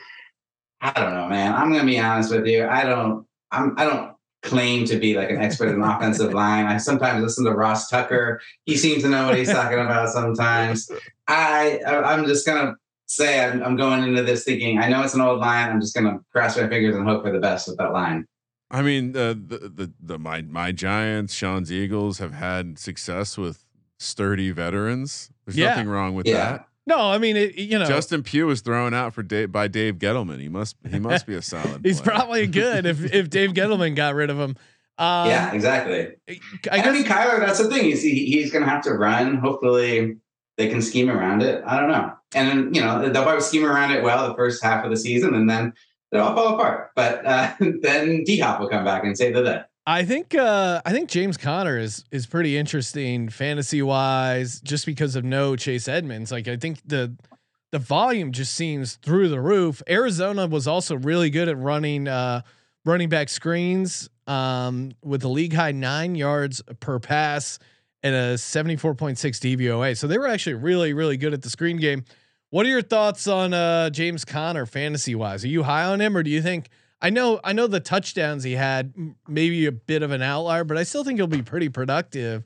[0.80, 1.54] I don't know, man.
[1.54, 2.66] I'm gonna be honest with you.
[2.66, 3.26] I don't.
[3.52, 3.74] I'm.
[3.76, 4.12] I don't
[4.42, 6.66] claim to be like an expert in offensive line.
[6.66, 8.40] I sometimes listen to Ross Tucker.
[8.64, 10.90] He seems to know what he's talking about sometimes.
[11.28, 11.80] I.
[11.86, 12.74] I- I'm just gonna
[13.06, 15.68] say I'm, I'm going into this thinking I know it's an old line.
[15.70, 18.26] I'm just gonna cross my fingers and hope for the best with that line.
[18.70, 23.64] I mean, uh, the the the my my Giants, Sean's Eagles have had success with
[23.98, 25.30] sturdy veterans.
[25.44, 25.70] There's Yeah.
[25.70, 26.52] nothing wrong with Yeah.
[26.52, 26.66] that.
[26.90, 29.94] No, I mean it, you know Justin Pugh was thrown out for Dave, by Dave
[29.94, 30.40] Gettleman.
[30.40, 31.80] He must he must be a solid.
[31.84, 32.16] he's player.
[32.16, 34.56] probably good if if Dave Gettleman got rid of him.
[34.98, 36.08] Um, yeah, exactly.
[36.28, 37.84] I I, guess mean, Kyler, that's the thing.
[37.84, 39.36] He's, he, he's going to have to run.
[39.36, 40.18] Hopefully,
[40.58, 41.64] they can scheme around it.
[41.66, 42.12] I don't know.
[42.34, 44.98] And then, you know, they'll probably scheme around it well the first half of the
[44.98, 45.72] season, and then
[46.12, 46.90] they'll all fall apart.
[46.94, 49.62] But uh, then D Hop will come back and save the day.
[49.90, 55.16] I think uh, I think James Conner is is pretty interesting fantasy wise, just because
[55.16, 56.30] of no Chase Edmonds.
[56.30, 57.16] Like I think the
[57.72, 59.82] the volume just seems through the roof.
[59.88, 62.42] Arizona was also really good at running uh,
[62.84, 67.58] running back screens um, with a league high nine yards per pass
[68.04, 69.98] and a seventy four point six DVOA.
[69.98, 72.04] So they were actually really really good at the screen game.
[72.50, 75.44] What are your thoughts on uh, James Conner fantasy wise?
[75.44, 76.68] Are you high on him, or do you think?
[77.02, 78.92] I know, I know the touchdowns he had,
[79.26, 82.44] maybe a bit of an outlier, but I still think he'll be pretty productive.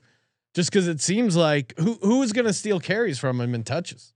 [0.53, 3.63] Just because it seems like who who is going to steal carries from him in
[3.65, 4.13] touches?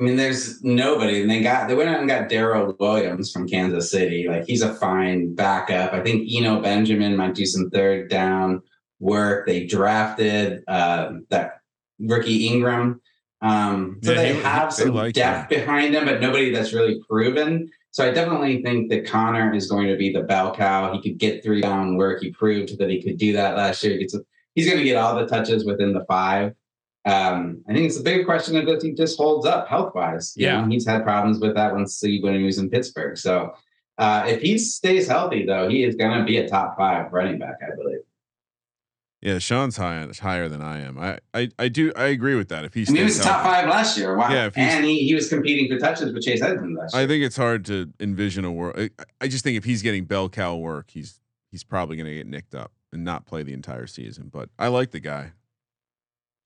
[0.00, 3.46] I mean, there's nobody, and they got they went out and got Darrel Williams from
[3.48, 4.26] Kansas City.
[4.28, 5.92] Like he's a fine backup.
[5.92, 8.62] I think Eno Benjamin might do some third down
[8.98, 9.46] work.
[9.46, 11.60] They drafted uh, that
[12.00, 13.00] rookie Ingram,
[13.40, 16.72] um, so Yeah, they he- have they some like depth behind them, but nobody that's
[16.72, 17.70] really proven.
[17.90, 20.92] So I definitely think that Conner is going to be the bell cow.
[20.92, 22.22] He could get three down work.
[22.22, 23.94] He proved that he could do that last year.
[23.94, 24.14] He gets,
[24.54, 26.52] he's going to get all the touches within the five.
[27.04, 30.34] Um, I think it's a big question of if he just holds up health wise.
[30.36, 30.68] Yeah.
[30.68, 33.16] he's had problems with that once he when he was in Pittsburgh.
[33.16, 33.54] So
[33.96, 37.38] uh, if he stays healthy, though, he is going to be a top five running
[37.38, 38.00] back, I believe.
[39.28, 40.98] Yeah, Sean's high, higher than I am.
[40.98, 42.64] I, I I do I agree with that.
[42.64, 44.16] If he I mean, he was top five last year.
[44.16, 44.30] Wow.
[44.30, 47.02] Yeah, he's- and he, he was competing for touches with Chase Edmonds last year.
[47.02, 48.76] I think it's hard to envision a world.
[48.78, 52.14] I, I just think if he's getting bell cow work, he's he's probably going to
[52.14, 54.30] get nicked up and not play the entire season.
[54.32, 55.32] But I like the guy.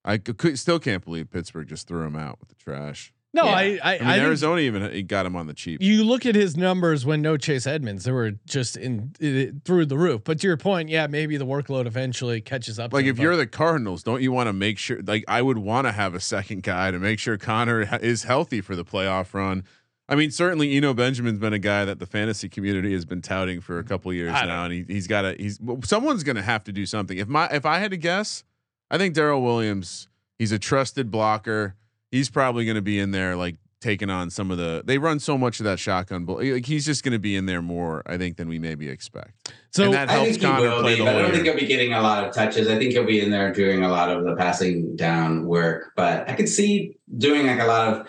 [0.03, 3.13] I could, still can't believe Pittsburgh just threw him out with the trash.
[3.33, 3.51] No, Yeah.
[3.51, 5.81] I I, I mean, I Arizona even got him on the cheap.
[5.81, 9.87] you look at his numbers when no Chase Edmonds, they were just in, i through
[9.87, 10.21] the roof.
[10.23, 12.93] But to your point, yeah, maybe the workload eventually catches up.
[12.93, 15.01] like if him, you're the Cardinals, don't you want to make sure?
[15.01, 18.23] Like I would want to have a second guy to make sure Conner ha- is
[18.23, 19.63] healthy for the playoff run.
[20.07, 23.61] I mean, certainly Eno Benjamin's been a guy that the fantasy community has been touting
[23.61, 26.63] for a couple years now, and he, he's got a He's someone's going to have
[26.65, 27.17] to do something.
[27.17, 28.43] If my if I had to guess,
[28.91, 30.07] I think Darrel Williams.
[30.37, 31.75] He's a trusted blocker.
[32.13, 34.83] He's probably going to be in there like taking on some of the.
[34.85, 37.47] They run so much of that shotgun, but like he's just going to be in
[37.47, 39.51] there more, I think, than we maybe expect.
[39.71, 41.31] so and that I helps think he Conner will play be, the but I don't
[41.31, 42.67] think he'll be getting a lot of touches.
[42.67, 45.91] I think he'll be in there doing a lot of the passing down work.
[45.95, 48.07] But I could see doing like a lot of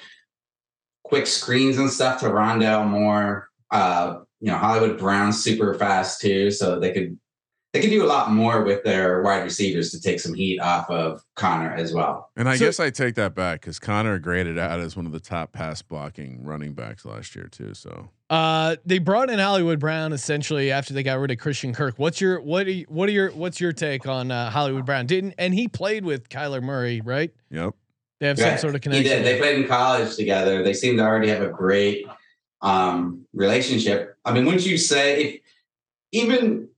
[1.02, 6.50] quick screens and stuff to Rondale Moore Uh, you know, Hollywood brown super fast too,
[6.50, 7.18] so they could
[7.74, 10.88] they can do a lot more with their wide receivers to take some heat off
[10.88, 12.30] of Conner as well.
[12.36, 15.12] And I So- guess I take that back because Conner graded out as one of
[15.12, 17.74] the top pass blocking running backs last year too.
[17.74, 21.94] So Uh, they brought in Hollywood Brown essentially after they got rid of Christian Kirk.
[21.98, 25.06] What's your what are you, what are your what's your take on uh, Hollywood Brown?
[25.06, 27.32] Didn't and he played with Kyler Murray, right?
[27.50, 27.74] yep.
[28.20, 29.04] They have some sort of He connection.
[29.18, 29.26] did.
[29.26, 30.62] They played in college together.
[30.62, 32.06] They seem to already have a great
[32.62, 34.16] um, relationship.
[34.24, 35.40] I mean, wouldn't you say if
[36.12, 36.68] even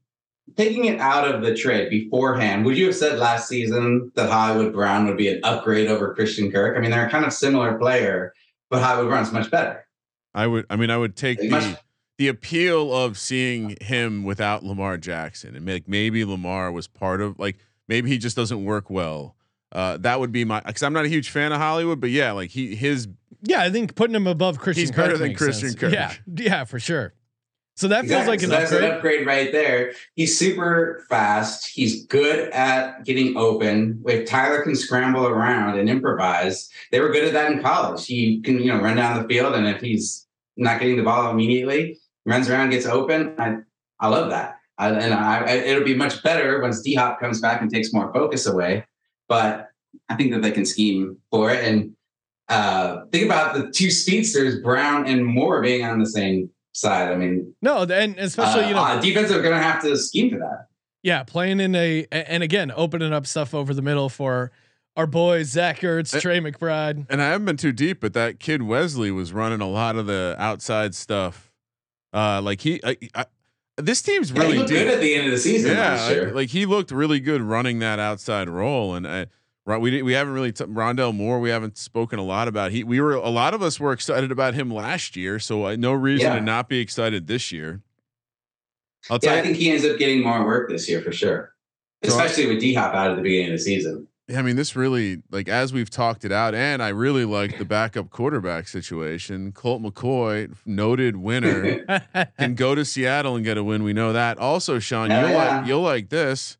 [0.56, 4.72] taking it out of the trade beforehand, would you have said last season that Hollywood
[4.72, 6.76] Brown would be an upgrade over Christian Kirk?
[6.76, 8.32] I mean, they're a kind of similar player,
[8.70, 9.86] but Hollywood Brown's much better.
[10.34, 10.66] I would.
[10.70, 11.82] I mean, I would take They the must-
[12.18, 17.38] the appeal of seeing him without Lamar Jackson and make, maybe Lamar was part of
[17.38, 17.56] like
[17.88, 19.36] maybe he just doesn't work well
[19.72, 22.32] uh, that would be my because I'm not a huge fan of Hollywood, but yeah,
[22.32, 23.08] like he his
[23.42, 24.80] Yeah, I think putting him above Christian.
[24.82, 25.80] He's better Kirk than makes Christian sense.
[25.80, 25.92] Kirk.
[25.92, 27.12] Yeah, yeah, for sure.
[27.76, 28.56] So that feels like Exactly.
[28.56, 28.90] an So upgrade.
[28.90, 29.92] an upgrade right there.
[30.14, 31.68] He's super fast.
[31.68, 34.02] He's good at getting open.
[34.06, 38.06] If Kyler can scramble around and improvise, they were good at that in college.
[38.06, 41.30] He can, you know, run down the field, and if he's not getting the ball
[41.30, 43.34] immediately, runs around, gets open.
[43.38, 43.56] I,
[44.00, 44.54] I love that.
[44.78, 47.92] I, and I, I, it'll be much better once D Hop comes back and takes
[47.92, 48.86] more focus away.
[49.28, 49.68] But
[50.08, 51.62] I think that they can scheme for it.
[51.62, 51.92] And
[52.48, 57.10] uh, think about the two speedsters, Brown and Moore, being on the same side.
[57.10, 59.96] I mean, No, and especially uh, you know, uh, defense are going to have to
[59.96, 60.66] scheme for that.
[61.02, 64.52] yeah, playing in a a- and again opening up stuff over the middle for
[64.96, 67.06] our boys Zach Ertz, Uh, Trey McBride.
[67.10, 70.06] and I haven't been too deep, but that kid Wesley was running a lot of
[70.06, 71.52] the outside stuff.
[72.14, 73.26] Uh, like he, I, I,
[73.76, 74.78] this team's Yeah, he really looked deep.
[74.78, 76.28] good at the end of the season yeah, last year.
[76.28, 79.26] I- like he looked really good running that outside role, and I,
[79.66, 81.38] right, we we haven't really t- Rondale Moore.
[81.40, 82.70] We haven't spoken a lot about.
[82.72, 85.76] He we were a lot of us were excited about him last year, so I
[85.76, 86.36] no reason Yeah.
[86.36, 87.82] to not be excited this year.
[89.10, 91.52] I'll yeah, I think he ends up getting more work this year for sure,
[92.04, 94.08] So especially with D Hop out at the beginning of the season.
[94.28, 97.58] Yeah, I mean, this really like as we've talked it out, and I really like
[97.58, 99.52] the backup quarterback situation.
[99.52, 101.84] Colt McCoy, noted winner,
[102.38, 103.84] can go to Seattle and get a win.
[103.84, 104.38] We know that.
[104.38, 105.56] Also, Sean, Oh, you'll yeah.
[105.58, 106.56] like you'll like this.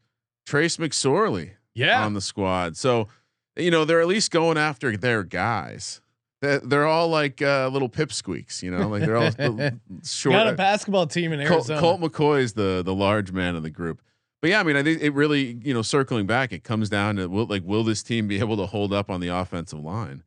[0.47, 2.77] Trace McSorley yeah, on the squad.
[2.77, 3.09] So,
[3.57, 6.01] you know, they're at least going after their guys.
[6.41, 9.31] They're, they're all like uh, little pipsqueaks, you know, like they're all
[10.05, 10.33] short.
[10.33, 11.81] got a basketball team in Colt, Arizona.
[11.81, 14.03] Colt McCoy is the the large man of the group.
[14.43, 17.17] But yeah, I mean, I think it really, you know, circling back, it comes down
[17.17, 20.23] to will like will this team be able to hold up on the offensive line?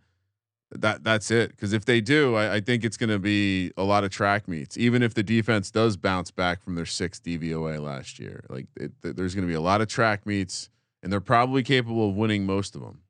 [0.71, 1.51] That that's it.
[1.51, 4.47] Because if they do, I, I think it's going to be a lot of track
[4.47, 4.77] meets.
[4.77, 8.91] Even if the defense does bounce back from their sixth DVOA last year, like it,
[9.01, 10.69] th- there's going to be a lot of track meets,
[11.01, 13.01] and they're probably capable of winning most of them.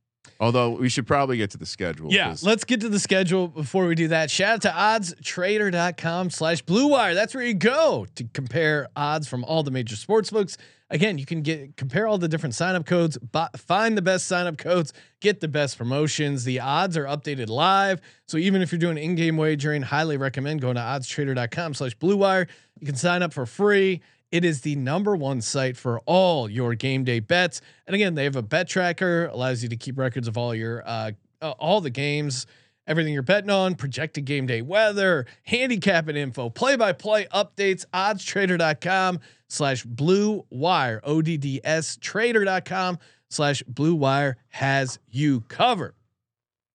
[0.41, 2.11] Although we should probably get to the schedule.
[2.11, 4.31] Yeah, let's get to the schedule before we do that.
[4.31, 7.13] Shout out to oddstrader.com slash blue wire.
[7.13, 10.57] That's where you go to compare odds from all the major sports books.
[10.89, 14.57] Again, you can get compare all the different sign-up codes, buy, find the best sign-up
[14.57, 16.45] codes, get the best promotions.
[16.45, 18.01] The odds are updated live.
[18.25, 22.47] So even if you're doing in-game wagering, highly recommend going to oddstrader.com slash blue wire.
[22.79, 24.01] You can sign up for free.
[24.31, 27.61] It is the number one site for all your game day bets.
[27.87, 30.83] And again, they have a bet tracker, allows you to keep records of all your
[30.87, 31.11] uh,
[31.41, 32.45] uh, all the games,
[32.85, 39.19] everything you're betting on, projected game day weather, handicapping info, play by play updates, oddstrader.com
[39.47, 45.95] slash blue wire, O D D S trader.com slash blue wire has you covered.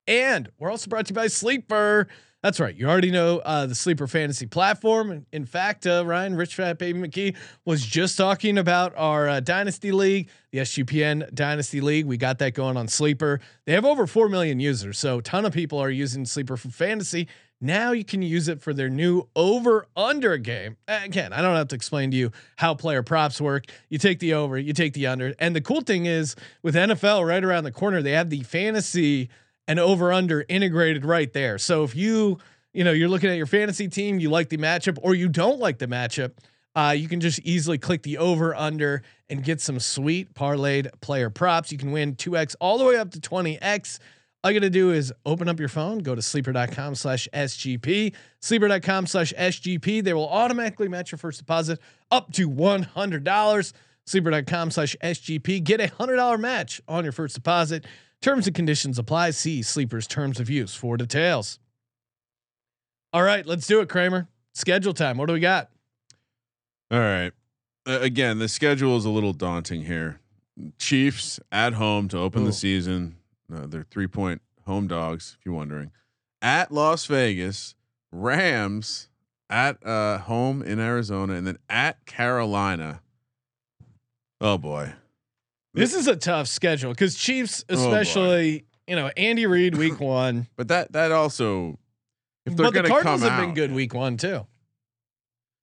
[0.07, 2.09] And we're also brought to you by Sleeper.
[2.45, 2.77] That's right.
[2.77, 5.25] You already know uh, the Sleeper Fantasy platform.
[5.33, 9.93] In fact, uh, Ryan Rich Fat Baby McKee was just talking about our uh, Dynasty
[9.93, 12.05] League, the SGPN Dynasty League.
[12.05, 13.41] We got that going on Sleeper.
[13.65, 14.99] They have over 4 million users.
[14.99, 17.29] So a ton of people are using Sleeper for fantasy.
[17.63, 20.77] Now you can use it for their new over under game.
[20.87, 23.65] Again, I don't have to explain to you how player props work.
[23.89, 25.35] You take the over, you take the under.
[25.39, 29.31] And the cool thing is with NFL right around the corner, they have the fantasy
[29.67, 31.59] and over under integrated right there.
[31.59, 32.39] So if you,
[32.73, 35.59] you know, you're looking at your fantasy team, you like the matchup or you don't
[35.59, 36.33] like the matchup,
[36.77, 41.31] uh, you can just easily click the over under and get some sweet parlayed player
[41.31, 41.71] props.
[41.71, 43.99] You can win 2x all the way up to 20x.
[44.43, 48.13] All you got to do is open up your phone, go to sleeper.com slash SGP,
[48.41, 50.05] sleeper.com slash SGP.
[50.05, 51.79] They will automatically match your first deposit
[52.11, 53.73] up to $100.
[54.07, 55.65] Sleeper.com slash SGP.
[55.65, 57.87] Get a $100 match on your first deposit.
[58.25, 59.33] Terms and conditions apply.
[59.33, 61.59] See Sleeper's terms of use for details.
[63.13, 64.29] All right, let's do it, Kramer.
[64.55, 65.19] Schedule time.
[65.19, 65.69] What do we got?
[66.91, 67.35] All right.
[67.87, 70.21] Uh, again, the schedule is a little daunting here.
[70.79, 72.47] Chiefs at home to open Ooh.
[72.47, 73.17] the season.
[73.55, 75.91] Uh, they're three point home dogs, if you're wondering.
[76.41, 77.75] At Las Vegas,
[78.11, 79.11] Rams
[79.51, 83.03] at uh, home in Arizona, and then at Carolina.
[84.41, 84.95] Oh boy.
[85.75, 90.47] This is a tough schedule because Chiefs, Oh, especially, you know, Andy Reid week one.
[90.57, 91.79] But that that also,
[92.47, 94.47] if they're the going to Cardinals come have out, been good week one too.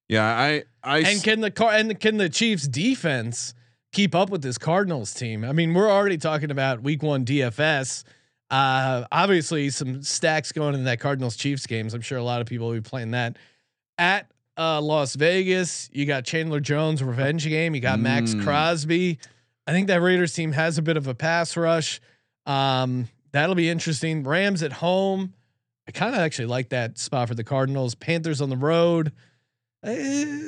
[0.10, 3.54] Yeah, I I And can the car and can the Chiefs defense
[3.94, 5.46] keep up with this Cardinals team?
[5.46, 8.04] I mean, we're already talking about week one DFS.
[8.50, 11.94] Uh, obviously, some stacks going in that Cardinals Chiefs games.
[11.94, 13.38] I'm sure a lot of people will be playing that
[13.98, 15.90] at uh, Las Vegas.
[15.94, 17.74] You got Chandler Jones revenge game.
[17.74, 18.44] You got Max Mm.
[18.44, 19.20] Crosby.
[19.68, 22.02] I think that Raiders team has a bit of a pass rush.
[22.46, 24.24] Um, that'll be interesting.
[24.24, 25.34] Rams at home.
[25.88, 27.96] I kind of actually like that spot for the Cardinals.
[27.96, 29.12] Panthers on the road.
[29.84, 29.96] eh,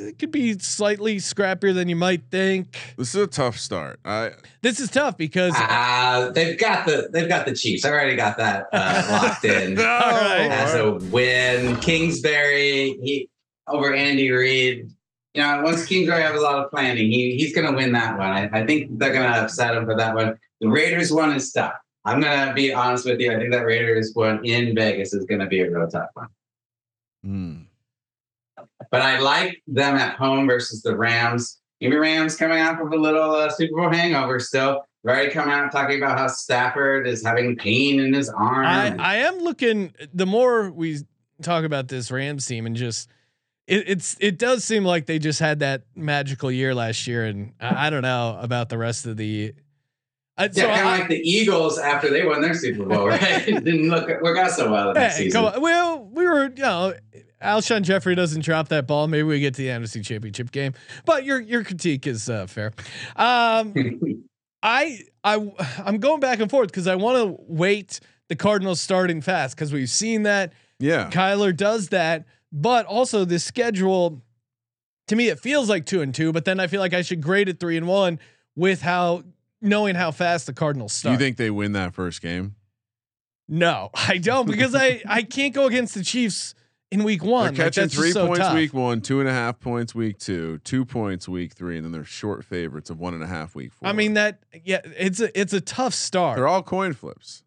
[0.10, 2.78] it could be slightly scrappier than you might think.
[2.98, 4.00] This is a tough start.
[4.06, 7.84] I This is tough because Uh, they've got the they've got the Chiefs.
[7.86, 10.50] I already got that uh, locked in All right.
[10.52, 11.78] as a win.
[11.78, 13.30] Kingsbury he
[13.68, 14.92] over Andy Reid.
[15.34, 18.18] You know, once Kingsbury has a lot of planning, he he's going to win that
[18.18, 18.30] one.
[18.30, 20.38] I, I think they're going to upset him for that one.
[20.62, 21.74] The Raiders one is tough.
[22.06, 23.32] I'm going to be honest with you.
[23.32, 26.28] I think that Raiders one in Vegas is going to be a real tough one.
[27.24, 27.58] Hmm.
[28.92, 31.60] But I like them at home versus the Rams.
[31.82, 34.86] Maybe Rams coming off of a little uh, Super Bowl hangover still.
[35.04, 38.66] They've already come out talking about how Stafford is having pain in his arm.
[38.66, 39.94] I, I am looking.
[40.14, 41.00] The more we
[41.42, 43.10] talk about this Rams team and just
[43.68, 47.54] it, it's it does seem like they just had that magical year last year, and
[47.60, 49.54] I, I don't know about the rest of the.
[50.36, 53.22] I, yeah, so kind of like the Eagles after they won their Super Bowl, right?
[53.48, 55.46] it didn't look work out so well the next Hey, season.
[55.46, 55.62] on.
[55.62, 56.94] Well, we were, you know,
[57.40, 59.08] Alshon Jeffery doesn't drop that ball.
[59.08, 60.74] Maybe we get to the NFC Championship game.
[61.06, 62.72] But your your critique is uh, fair.
[63.16, 63.74] Um,
[64.64, 65.52] I I
[65.86, 68.00] I'm going back and forth because I want to wait
[68.30, 71.10] the Cardinals starting fast because we've seen that Yeah.
[71.12, 74.22] Kyler does that, but also the schedule.
[75.08, 77.20] To me, it feels like two and two, but then I feel like I should
[77.22, 78.20] grade it three and one
[78.56, 79.24] with how
[79.62, 81.12] knowing how fast the Cardinals Do start.
[81.14, 82.56] you think they win that first game?
[83.50, 86.56] No, I don't because I I can't go against the Chiefs
[86.90, 87.54] in week one.
[87.56, 88.56] They're Like, catching that's three so points tough.
[88.56, 91.92] week one, two and a half points week two, two points week three, and then
[91.92, 93.90] they're short favorites of one and a half week four.
[93.90, 96.38] I mean that yeah, it's a it's a tough start.
[96.38, 97.44] they're all coin flips.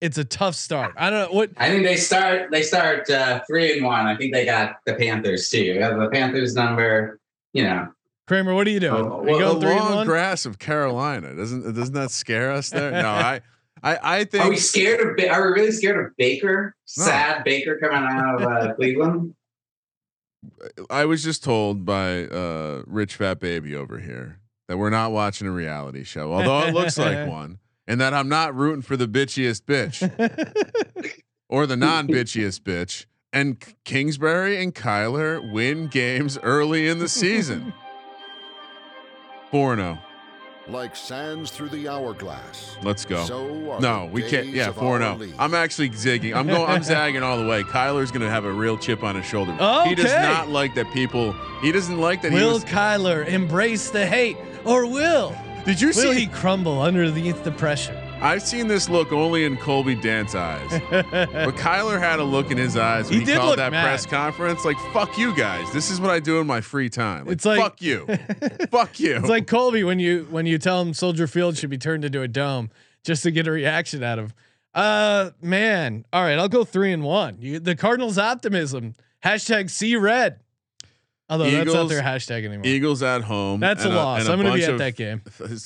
[0.00, 0.94] It's a tough start.
[0.96, 4.06] I don't know what I think they start they start uh, three and one.
[4.06, 5.62] I think they got the Panthers too.
[5.62, 7.18] You have the Panthers number.
[7.52, 7.88] You know,
[8.26, 8.54] Kramer.
[8.54, 9.04] What are you doing?
[9.06, 10.06] Are you Well, the long one?
[10.06, 12.90] grass of Carolina doesn't doesn't that scare us there?
[12.92, 13.40] No, I
[13.82, 15.16] I I think are we scared of?
[15.16, 16.74] Ba- Are we really scared of Baker?
[16.84, 19.34] Sad Baker coming out of uh, Cleveland.
[20.88, 24.38] I was just told by uh, Rich Fat Baby over here
[24.68, 27.58] that we're not watching a reality show, although it looks like one,
[27.88, 30.04] and that I'm not rooting for the bitchiest bitch
[31.48, 33.06] or the non-bitchiest bitch.
[33.32, 37.72] And Kingsbury and Kyler win games early in the season.
[39.50, 39.98] Four zero.
[40.00, 40.04] Oh.
[40.70, 42.76] Like sands through the hourglass.
[42.82, 43.24] Let's go.
[43.24, 44.48] So are No, we can't.
[44.48, 45.18] Yeah, of four our oh.
[45.18, 45.32] zero.
[45.38, 46.36] I'm actually zigging.
[46.36, 46.68] I'm going.
[46.68, 47.62] I'm zagging all the way.
[47.62, 49.52] Kyler's gonna have a real chip on his shoulder.
[49.86, 51.32] He does not like that people.
[51.62, 52.32] He doesn't like that.
[52.32, 54.36] he will was, Kyler embrace the hate
[54.66, 55.34] or will
[55.68, 56.14] Did you will see?
[56.20, 57.94] he crumble underneath the pressure?
[58.20, 62.58] I've seen this look only in Colby Dant's eyes, but Kyler had a look in
[62.58, 63.84] his eyes when He he, called that mad.
[63.84, 64.64] press conference.
[64.64, 65.70] Like, fuck you guys.
[65.72, 67.26] This is what I do in my free time.
[67.26, 68.06] Like, It's like- fuck you,
[68.70, 69.16] fuck you.
[69.18, 72.22] It's like Colby when you when you tell him Soldier Field should be turned into
[72.22, 72.70] a dome
[73.04, 74.30] just to get a reaction out of.
[74.30, 74.34] him.
[74.74, 77.36] Uh man, all right, I'll go three and one.
[77.40, 78.94] You, the Cardinals optimism
[79.24, 80.40] hashtag see red.
[81.30, 82.62] Although that's not Eagles- their hashtag anymore.
[82.66, 83.60] Eagles at home.
[83.60, 84.20] That's a and loss.
[84.22, 85.20] and I'm going to be at of- that game.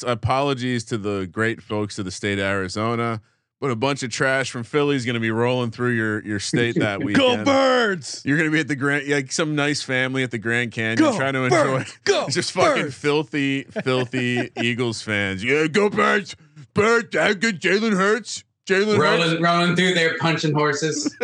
[0.06, 3.20] Apologies to the great folks of the state of Arizona,
[3.60, 6.40] but a bunch of trash from Philly is going to be rolling through your your
[6.40, 7.16] state that weekend.
[7.16, 8.22] Go birds!
[8.24, 10.98] You're going to be at the Grand, like some nice family at the Grand Canyon,
[10.98, 11.78] Go trying to enjoy.
[11.78, 11.98] Birds!
[12.04, 12.94] Go just fucking Birds!
[12.96, 15.44] filthy, filthy Eagles fans.
[15.44, 16.34] Yeah, go birds,
[16.74, 17.16] birds.
[17.16, 18.42] How good Jalen Hurts.
[18.66, 19.24] Jalen Hurts.
[19.24, 21.14] rolling, rolling through there, punching horses.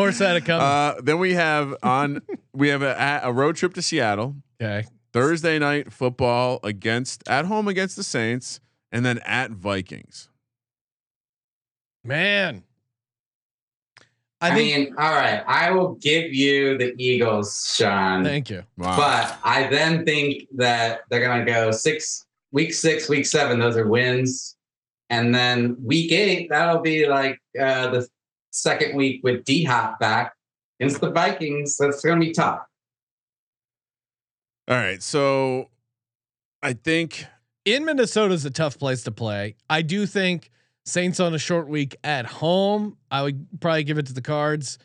[0.00, 0.62] Horse had it coming.
[0.62, 2.22] Uh, then we have on
[2.54, 4.36] we have a, a road trip to Seattle.
[4.60, 4.88] okay.
[5.12, 10.28] Thursday night football against at home against the Saints, and then at Vikings.
[12.04, 12.64] Man.
[14.42, 18.24] I, I, mean, all right, I will give you the Eagles, Sean.
[18.24, 18.62] thank you.
[18.78, 18.96] Wow.
[18.96, 23.58] But I then think that they're gonna go six week six, week seven.
[23.58, 24.56] Those are wins,
[25.10, 28.08] and then week eight that'll be like uh, the
[28.50, 30.34] second week with D Hop back
[30.78, 31.76] against the Vikings.
[31.78, 32.60] That's gonna be tough.
[34.68, 35.68] All right, so
[36.62, 37.26] I think
[37.64, 39.56] in Minnesota is a tough place to play.
[39.68, 40.50] I do think
[40.84, 42.96] Saints on a short week at home.
[43.10, 44.78] I would probably give it to the Cards.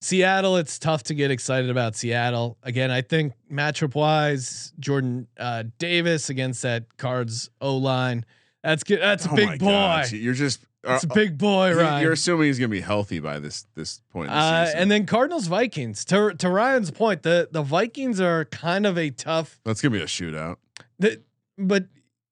[0.00, 2.58] Seattle, it's tough to get excited about Seattle.
[2.64, 8.26] Again, I think matchup wise, Jordan uh, Davis against that Cards O line.
[8.64, 9.00] That's good.
[9.00, 9.66] That's a oh big boy.
[9.66, 13.20] God, you're just That's a uh, big boy, you're- You're assuming he's gonna be healthy
[13.20, 14.30] by this this point.
[14.30, 14.80] Uh, season.
[14.80, 16.04] and then Cardinals Vikings.
[16.06, 19.60] To to Ryan's point, the the Vikings are kind of a tough.
[19.64, 20.56] that's gonna be a shootout.
[20.98, 21.20] The,
[21.56, 21.86] but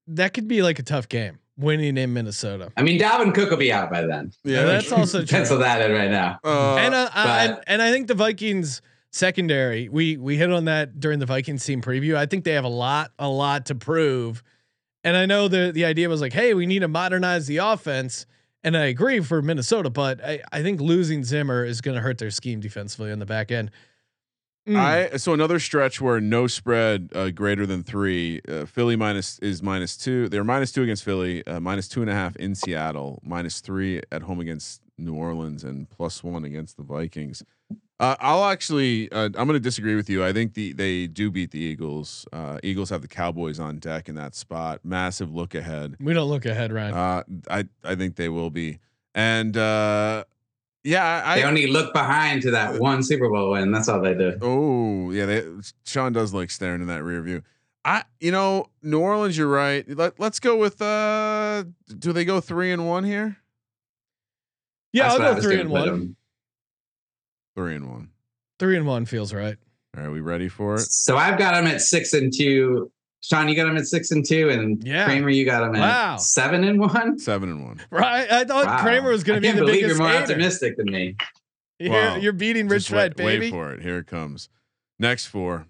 [0.07, 2.71] that could be like a tough game winning in Minnesota.
[2.75, 4.33] I mean, Dalvin Cook will be out by then.
[4.43, 5.27] Yeah, that's also true.
[5.27, 6.39] Pencil that in right now.
[6.43, 8.81] Uh, and uh, I, and and I think the Vikings
[9.11, 9.87] secondary.
[9.89, 12.15] We we hit on that during the Vikings team preview.
[12.15, 14.43] I think they have a lot a lot to prove.
[15.03, 18.25] And I know the the idea was like, hey, we need to modernize the offense.
[18.63, 22.19] And I agree for Minnesota, but I, I think losing Zimmer is going to hurt
[22.19, 23.71] their scheme defensively on the back end.
[24.67, 24.75] Mm.
[24.75, 28.41] I so another stretch where no spread uh, greater than three.
[28.47, 30.29] Uh, Philly minus is minus two.
[30.29, 34.01] They're minus two against Philly, uh, minus two and a half in Seattle, minus three
[34.11, 37.41] at home against New Orleans, and plus one against the Vikings.
[38.01, 40.25] Uh, I'll actually, uh, I'm going to disagree with you.
[40.25, 42.25] I think the they do beat the Eagles.
[42.33, 44.79] Uh, Eagles have the Cowboys on deck in that spot.
[44.83, 45.97] Massive look ahead.
[45.99, 46.93] we don't look ahead, Ryan.
[46.95, 48.79] Uh, I I think they will be,
[49.13, 50.23] and uh,
[50.83, 53.71] yeah, I, They only look behind to that one Super Bowl win.
[53.71, 54.35] That's all they do.
[54.41, 55.45] Oh yeah, they,
[55.85, 57.43] Sean does like staring in that rear view.
[57.85, 59.37] I, you know, New Orleans.
[59.37, 59.87] You're right.
[59.87, 60.81] Let, let's go with.
[60.81, 61.65] uh
[61.99, 63.37] Do they go three and one here?
[64.91, 65.87] yeah, That's I'll go three gonna and put one.
[65.99, 66.15] them.
[67.55, 68.09] Three and one.
[68.59, 69.57] Three and one feels right.
[69.97, 70.81] Are we ready for it?
[70.81, 72.91] So I've got them at six and two.
[73.23, 75.05] Sean, you got them at six and two, and Yeah.
[75.05, 76.17] Kramer, you got them at Wow.
[76.17, 77.19] seven and one.
[77.19, 77.81] Seven and one.
[77.91, 78.29] Right.
[78.31, 78.81] I thought Wow.
[78.81, 80.23] Kramer was going to be can't the believe biggest you're more hater.
[80.23, 81.15] optimistic than me.
[81.79, 82.15] You're, Wow.
[82.17, 83.45] you're beating Rich Just wait, Fat Baby.
[83.47, 83.81] Wait for it.
[83.81, 84.49] Here it comes.
[84.99, 85.65] Next four.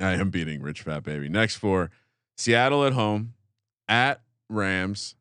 [0.00, 1.28] I am beating Rich Fat Baby.
[1.28, 1.92] Next four.
[2.36, 3.34] Seattle at home,
[3.86, 5.14] at Rams,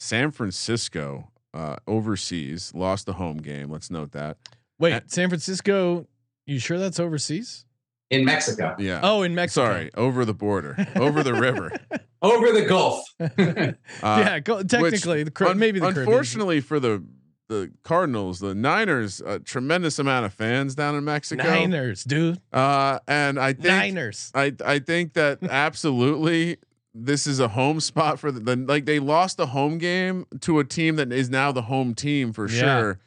[0.00, 3.68] San Francisco uh, overseas lost the home game.
[3.70, 4.38] Let's note that.
[4.78, 6.06] Wait, At- San Francisco.
[6.46, 7.64] You sure that's overseas?
[8.08, 9.00] In Mexico, Yeah.
[9.02, 9.66] Oh, in Mexico.
[9.66, 11.72] Sorry, over the border, over the river.
[12.22, 13.02] over the Gulf.
[13.18, 13.26] Uh,
[14.02, 16.06] yeah, go, technically, the Car- un- maybe the Caribbean.
[16.08, 17.02] unfortunately for the
[17.48, 21.42] the Cardinals, the Niners, a tremendous amount of fans down in Mexico.
[21.44, 22.40] Niners, dude.
[22.52, 24.30] Uh, and I think Niners.
[24.36, 26.58] I I think that absolutely
[26.94, 30.60] this is a home spot for the, the like they lost the home game to
[30.60, 32.60] a team that is now the home team for Yeah.
[32.80, 32.98] sure.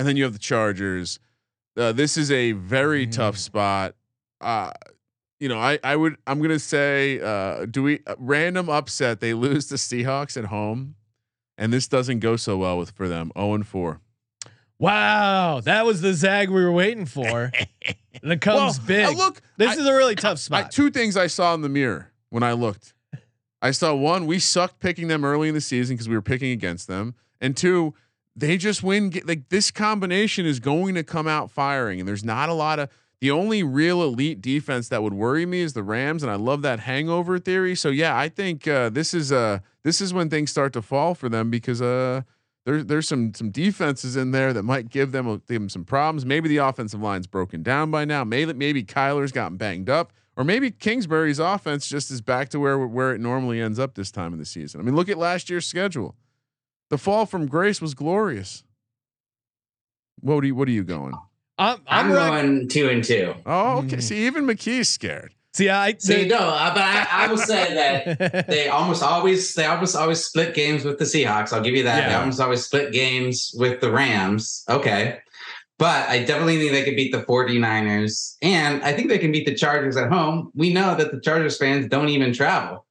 [0.00, 1.18] And then you have the Chargers.
[1.76, 3.12] Uh, this is a very Mm.
[3.12, 3.94] tough spot.
[4.40, 4.72] Uh
[5.38, 9.34] you know, I I would I'm gonna say uh do we uh, random upset they
[9.34, 10.94] lose the Seahawks at home,
[11.58, 13.30] and this doesn't go so well with for them.
[13.36, 14.00] 0 and 4.
[14.78, 17.52] Wow, that was the zag we were waiting for.
[18.22, 19.16] and it comes Well, big.
[19.18, 20.70] look, this I- is a really tough I, spot.
[20.70, 22.94] two things I saw in the mirror when I looked.
[23.60, 26.50] I saw one, we sucked picking them early in the season because we were picking
[26.52, 27.92] against them, and two,
[28.36, 29.12] they just win.
[29.24, 32.88] Like this combination is going to come out firing, and there's not a lot of.
[33.20, 36.62] The only real elite defense that would worry me is the Rams, and I love
[36.62, 37.74] that hangover theory.
[37.74, 41.14] So yeah, I think uh, this is uh this is when things start to fall
[41.14, 42.22] for them because uh
[42.64, 46.26] there's there's some some defenses in there that might give them a, them some problems.
[46.26, 48.24] Maybe the offensive line's broken down by now.
[48.24, 52.78] Maybe maybe Kyler's gotten banged up, or maybe Kingsbury's offense just is back to where
[52.78, 54.80] where it normally ends up this time of the season.
[54.80, 56.16] I mean, look at last year's schedule.
[56.90, 58.64] The fall from grace was glorious.
[60.20, 61.14] What are you What are you going?
[61.56, 63.34] I'm, I'm, I'm rec- going two and two.
[63.46, 63.96] Oh, okay.
[63.96, 64.02] Mm.
[64.02, 65.34] See, even McKee's scared.
[65.52, 69.66] See, I See, no, uh, but I, I will say that they almost always they
[69.66, 71.52] almost always split games with the Seahawks.
[71.52, 72.08] I'll give you that.
[72.08, 74.64] They almost always split games with the Rams.
[74.68, 75.18] Okay.
[75.78, 78.36] But I definitely think they could beat the 49ers.
[78.42, 80.52] And I think they can beat the Chargers at home.
[80.54, 82.84] We know that the Chargers fans don't even travel.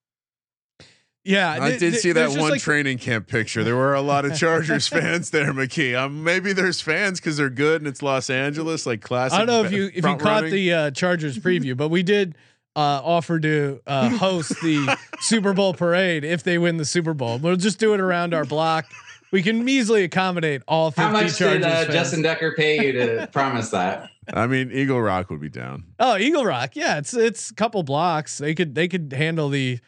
[1.30, 3.64] Yeah, I th- did th- see that one like- training camp picture.
[3.64, 5.98] There were a lot of Chargers fans there, McKee.
[5.98, 9.36] Um, maybe there's fans because they're good and it's Los Angeles, like classic.
[9.36, 10.52] I don't know if you if you front caught running.
[10.52, 12.36] the uh, Chargers preview, but we did
[12.76, 17.38] uh, offer to uh, host the Super Bowl parade if they win the Super Bowl.
[17.38, 18.86] We'll just do it around our block.
[19.32, 21.92] We can easily accommodate all fifty How much Chargers did uh.
[21.92, 24.10] Justin Decker pay you to promise that?
[24.34, 25.84] I mean, Eagle Rock would be down.
[26.00, 26.76] Oh, Eagle Rock.
[26.76, 28.40] Yeah, it's it's a couple blocks.
[28.40, 29.80] They could they could handle the,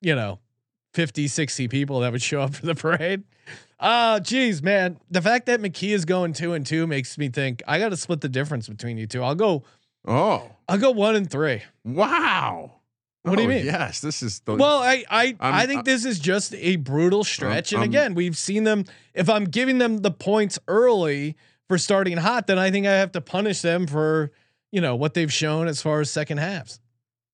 [0.00, 0.38] you know,
[0.94, 3.24] 50, 60 people that would show up for the parade.
[3.78, 4.98] Uh geez, man.
[5.10, 8.20] The fact that McKee is going two and two makes me think I gotta split
[8.20, 9.22] the difference between you two.
[9.22, 9.64] I'll go
[10.06, 11.62] Oh, I'll go one and three.
[11.84, 12.74] wow.
[13.22, 13.66] What do you Oh, mean?
[13.66, 17.22] Yes, this is the Well, I I I'm- I think this is just a brutal
[17.24, 17.72] stretch.
[17.72, 18.84] and I'm- again, we've seen them.
[19.14, 21.36] If I'm giving them the points early
[21.68, 24.30] for starting hot, then I think I have to punish them for
[24.72, 26.80] you know what they've shown as far as second halves.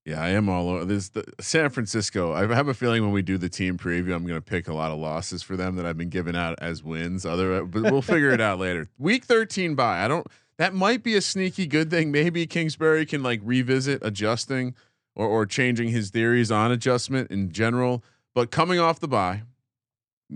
[0.07, 1.09] Yeah, I am all over this.
[1.09, 2.31] The, San Francisco.
[2.31, 4.73] I have a feeling when we do the team preview, I'm going to pick a
[4.73, 7.25] lot of losses for them that I've been giving out as wins.
[7.25, 8.87] Other, but we'll figure it out later.
[8.97, 10.05] Week 13 by.
[10.05, 10.25] I don't.
[10.59, 12.09] That might be a sneaky good thing.
[12.09, 14.75] Maybe Kingsbury can like revisit adjusting
[15.13, 18.01] or or changing his theories on adjustment in general.
[18.33, 19.41] But coming off the bye,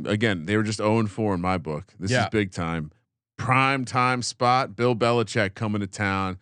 [0.03, 1.93] again, they were just 0 and 4 in my book.
[1.97, 2.23] This Yeah.
[2.23, 2.91] is big time,
[3.37, 4.75] prime time spot.
[4.75, 6.39] Bill Belichick coming to town.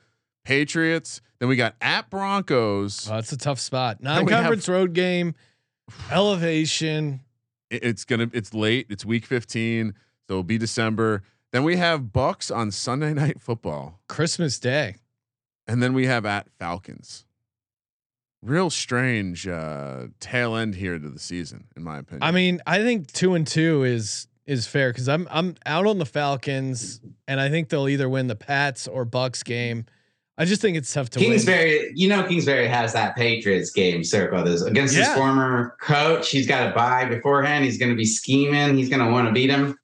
[0.49, 1.21] Patriots.
[1.37, 3.07] Then we got at Broncos.
[3.09, 4.01] Oh, it's a tough spot.
[4.01, 5.35] Non-conference road game,
[6.11, 7.21] elevation.
[7.69, 9.93] It- it's gonna it's late it's week 15
[10.27, 11.21] so it'll be december
[11.51, 14.95] then we have bucks on sunday night football Christmas Day.
[15.67, 17.25] and then we have at falcons
[18.41, 22.79] real strange uh tail end here to the season in my opinion I mean, I
[22.79, 27.39] think two and two is is fair because I'm I'm out on the Falcons, and
[27.39, 29.85] I think they'll either win the Pats or Bucks game.
[30.39, 31.31] I just think it's tough to win.
[31.31, 34.41] Kingsbury, you know, Kingsbury has that Patriots game circle.
[34.41, 36.29] There's against his former coach.
[36.31, 37.65] He's got to buy beforehand.
[37.65, 38.77] He's going to be scheming.
[38.77, 39.77] He's going to want to beat him.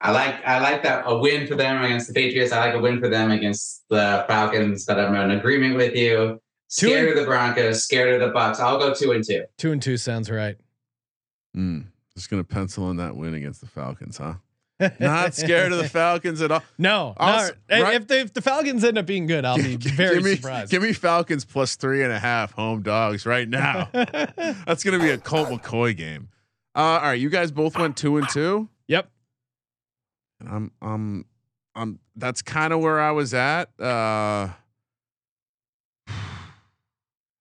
[0.00, 2.52] I like I like that a win for them against the Patriots.
[2.52, 4.84] I like a win for them against the Falcons.
[4.84, 6.40] But I'm in agreement with you.
[6.70, 7.82] Two Scared and- of the Broncos.
[7.82, 8.60] Scared of the Bucks.
[8.60, 9.44] I'll go two and two.
[9.58, 10.56] Two and two sounds right.
[11.56, 14.34] Mm, just gonna pencil in that win against the Falcons, huh?
[15.00, 16.62] Not scared of the Falcons at all.
[16.78, 17.82] No, Also- no.
[17.82, 20.36] right- If, the, if the Falcons end up being good, I'll be very give me,
[20.36, 20.70] surprised.
[20.70, 23.88] Give me Falcons plus three and a half home dogs right now.
[23.92, 26.28] That's gonna be a Colt McCoy game.
[26.74, 28.68] Uh, all right, you guys both went two and two.
[28.86, 29.08] yep.
[30.40, 31.24] And I'm um
[31.74, 33.70] um that's kind of where I was at.
[33.80, 34.48] Uh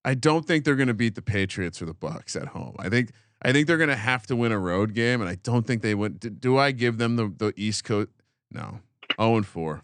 [0.06, 2.76] I don't think they're going to beat the Patriots or the Bucks at home.
[2.78, 3.10] I think
[3.46, 5.82] I think they're going to have to win a road game and I don't think
[5.82, 6.14] they win.
[6.14, 8.10] Do, do I give them the the East Coast?
[8.52, 8.80] No.
[9.20, 9.82] 0 and 4.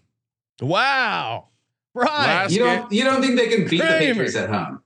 [0.61, 1.47] Wow.
[1.93, 2.49] Right.
[2.49, 4.81] You don't you don't think they can beat the Patriots at home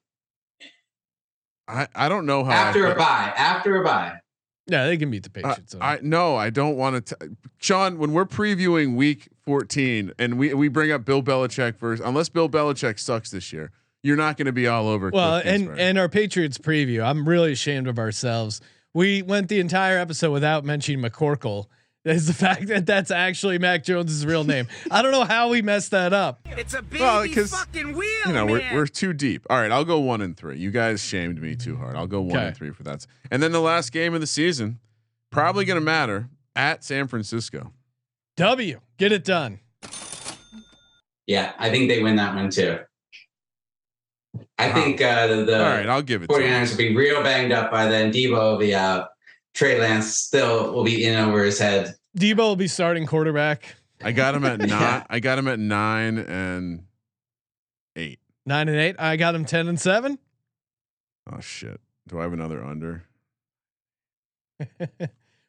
[1.67, 3.34] I I don't know how after a bye?
[3.36, 4.19] After a bye.
[4.67, 5.76] yeah, they can beat the Uh, Patriots.
[5.82, 7.17] I no, I don't want to.
[7.57, 12.30] Sean, when we're previewing Week 14 and we we bring up Bill Belichick first, unless
[12.30, 13.71] Bill Belichick sucks this year,
[14.05, 15.09] you're not going to be all over.
[15.09, 15.81] well, Kliff and Kingsbury.
[15.81, 17.03] and our Patriots preview.
[17.03, 18.61] I'm really ashamed of ourselves.
[18.93, 21.65] We went the entire episode without mentioning McCorkle.
[22.05, 24.67] Is the fact that that's actually Mac Jones's real name.
[24.91, 26.39] I don't know how we messed that up.
[26.45, 29.43] It's a baby Well, 'cause, fucking wheel, you know, we're, we're too deep.
[29.49, 30.59] All right, I'll go one and three.
[30.59, 31.95] You guys shamed me too hard.
[31.95, 32.45] I'll go one Okay.
[32.49, 33.07] and three for that.
[33.31, 34.77] And then the last game of the season,
[35.31, 37.73] probably going to matter at San Francisco.
[38.37, 39.59] W, get it done.
[41.25, 42.77] Yeah, I think they win that one too.
[44.57, 47.51] I think uh, the, the All right, I'll give it 49ers will be real banged
[47.51, 48.11] up by then.
[48.11, 49.09] Deebo will be out.
[49.53, 51.95] Trey Lance still will be in over his head.
[52.17, 53.75] Deebo will be starting quarterback.
[54.03, 54.69] I got him at nine.
[54.69, 55.03] Yeah.
[55.09, 56.83] I got him at nine and
[57.95, 58.19] eight.
[58.45, 58.95] Nine and eight.
[58.99, 60.19] I got him ten and seven.
[61.31, 61.79] Oh shit!
[62.07, 63.03] Do I have another under?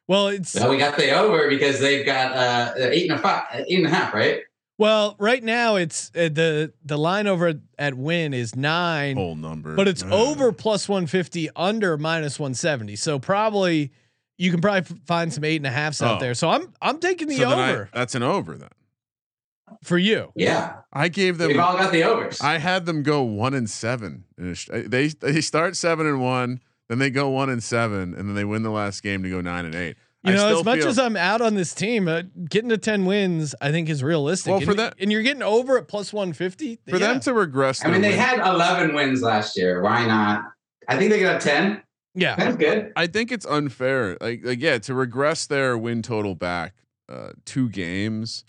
[0.07, 3.43] well, it's So we got the over because they've got uh, eight and a five,
[3.67, 4.41] eight and a half, right?
[4.77, 5.75] Well right now.
[5.75, 10.09] It's uh, the the line over at win is nine, Whole number, but it's Uh,
[10.11, 12.95] over plus one fifty, under minus one seventy.
[12.95, 13.91] So probably
[14.37, 16.19] you can probably f- find some eight and a halfs out Oh.
[16.19, 16.33] there.
[16.33, 18.69] So I'm I'm taking the so then I- over that's an over then.
[19.83, 20.31] for you.
[20.35, 21.47] Yeah, I gave them.
[21.49, 22.39] we've all got the overs.
[22.41, 24.25] I had them go one and seven.
[24.37, 28.13] in a sh- They they start seven and one, then they go one and seven,
[28.13, 29.97] and then they win the last game to go nine and eight.
[30.27, 32.77] You I know, as much feel- as I'm out on this team, uh, getting to
[32.77, 34.51] ten wins, I think is realistic.
[34.51, 37.33] Well, and, for that- and you're getting over at plus one fifty for them to
[37.33, 37.83] regress.
[37.83, 39.81] I mean, their they win- had 11 wins last year.
[39.81, 40.43] Why not?
[40.87, 41.81] I think they got 10.
[42.15, 42.35] yeah.
[42.35, 42.91] That's good.
[42.95, 44.17] I think it's unfair.
[44.21, 46.73] Like, like yeah, to regress their win total back
[47.09, 48.43] uh, two games.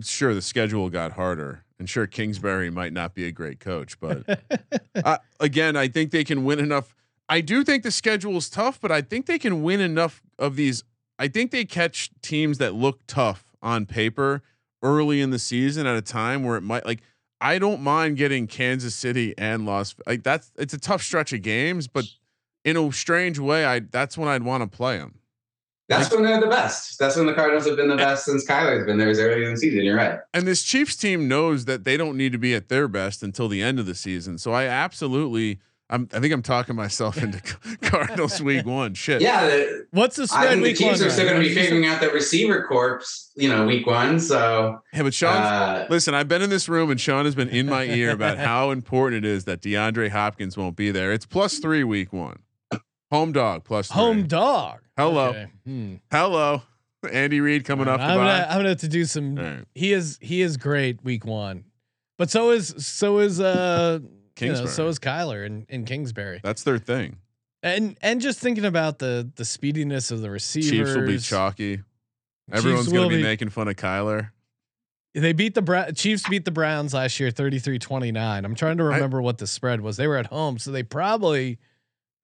[0.00, 4.24] Sure, the schedule got harder, and sure, Kingsbury might not be a great coach, but
[5.04, 6.94] uh, again, I think they can win enough.
[7.28, 10.56] I do think the schedule is tough, but I think they can win enough of
[10.56, 10.82] these.
[11.22, 14.42] I think they catch teams that look tough on paper
[14.82, 17.00] early in the season at a time where it might like.
[17.40, 21.42] I don't mind getting Kansas City and Las like that's it's a tough stretch of
[21.42, 22.06] games, but
[22.64, 25.20] in a strange way, I that's when I'd want to play them.
[25.88, 26.98] That's when they're the best.
[26.98, 29.52] That's when the Cardinals have been the best since Kyler's been there as early in
[29.52, 29.84] the season.
[29.84, 30.18] You're right.
[30.34, 33.46] And this Chiefs team knows that they don't need to be at their best until
[33.46, 34.38] the end of the season.
[34.38, 35.60] So I absolutely,
[35.92, 37.38] I'm, I think I'm talking myself into
[37.82, 38.94] Cardinals week one.
[38.94, 39.20] Shit.
[39.20, 41.06] Yeah, the, What's the I spread think the week Chiefs one?
[41.06, 41.36] are still Ryan?
[41.36, 43.02] going to be figuring out the receiver corps,
[43.36, 44.18] you know, week one.
[44.18, 47.50] So, Hey, but Sean, uh, listen, I've been in this room and Sean has been
[47.50, 51.12] in my ear about how important it is that DeAndre Hopkins won't be there.
[51.12, 52.38] It's plus three week one.
[53.10, 54.00] Home dog plus three.
[54.00, 54.80] Home dog.
[54.96, 55.28] Hello.
[55.28, 55.46] Okay.
[55.66, 55.94] Hmm.
[56.10, 56.62] Hello.
[57.12, 58.46] Andy Reid coming off the I'm gonna.
[58.48, 59.36] I'm gonna have to do some.
[59.36, 59.64] All right.
[59.74, 61.64] He is he is great week one,
[62.16, 63.98] but so is so is uh
[64.40, 67.16] you know, so is Kyler and, and Kingsbury That's their thing.
[67.62, 70.70] and and just thinking about the the speediness of the receivers.
[70.70, 71.80] Chiefs will be chalky.
[72.50, 74.30] Everyone's going to be be- making fun of Kyler.
[75.14, 78.16] They beat the Bra- Chiefs beat the Browns last year 33-29.
[78.44, 79.98] I'm trying to remember what the spread was.
[79.98, 81.58] They were at home, so they probably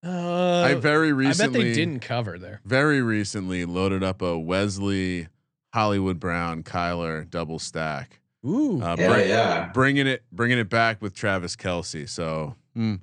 [0.05, 2.61] uh I very recently I bet they didn't cover there.
[2.65, 5.29] very recently loaded up a Wesley
[5.75, 8.18] Hollywood Brown Kyler double stack.
[8.47, 8.81] Ooh.
[8.83, 9.71] Uh, yeah, bring- yeah.
[9.75, 12.09] bringing it bringing it back with Travis Kelce.
[12.09, 12.97] So hmm.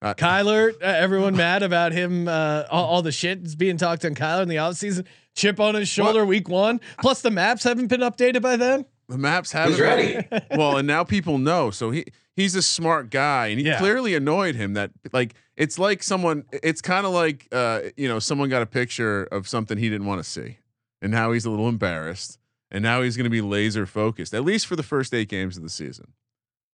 [0.00, 2.28] uh, Kyler, uh, everyone mad about him.
[2.28, 5.06] Uh, all, all the shit is being talked on Kyler in the offseason.
[5.34, 6.80] Chip on his shoulder, week one.
[7.00, 8.84] Plus the maps haven't been updated by then.
[9.08, 10.26] the maps haven't He's ready.
[10.56, 11.70] well, and now people know.
[11.70, 13.78] So he he's a smart guy, and he Yeah.
[13.78, 14.74] clearly annoyed him.
[14.74, 16.44] That like it's like someone.
[16.52, 20.06] It's kind of like uh, you know someone got a picture of something he didn't
[20.06, 20.58] want to see,
[21.02, 22.38] and now he's a little embarrassed,
[22.70, 25.56] and now he's going to be laser focused at least for the first eight games
[25.56, 26.12] of the season.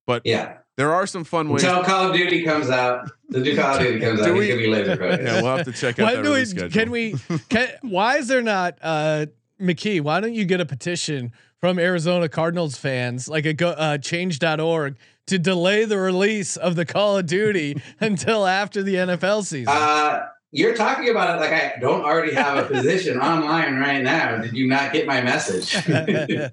[0.06, 0.58] But Yeah.
[0.76, 1.62] there are some fun ways.
[1.64, 4.44] Until Call of Duty comes out, the new Call of Duty comes Do out, we-
[4.46, 5.22] he's gonna be laser focused.
[5.22, 6.44] yeah, we'll have to check out Why that do we?
[6.44, 6.68] schedule.
[6.70, 7.14] Can we?
[7.48, 9.26] Can, why is there not, uh,
[9.60, 10.00] McKee?
[10.02, 14.96] Why don't you get a petition from Arizona Cardinals fans, like a go, uh, Change.org,
[15.28, 19.72] to delay the release of the Call of Duty until after the NFL season?
[19.74, 24.38] Uh, you're talking about it like I don't already have a position online right now.
[24.38, 25.74] Did you not get my message?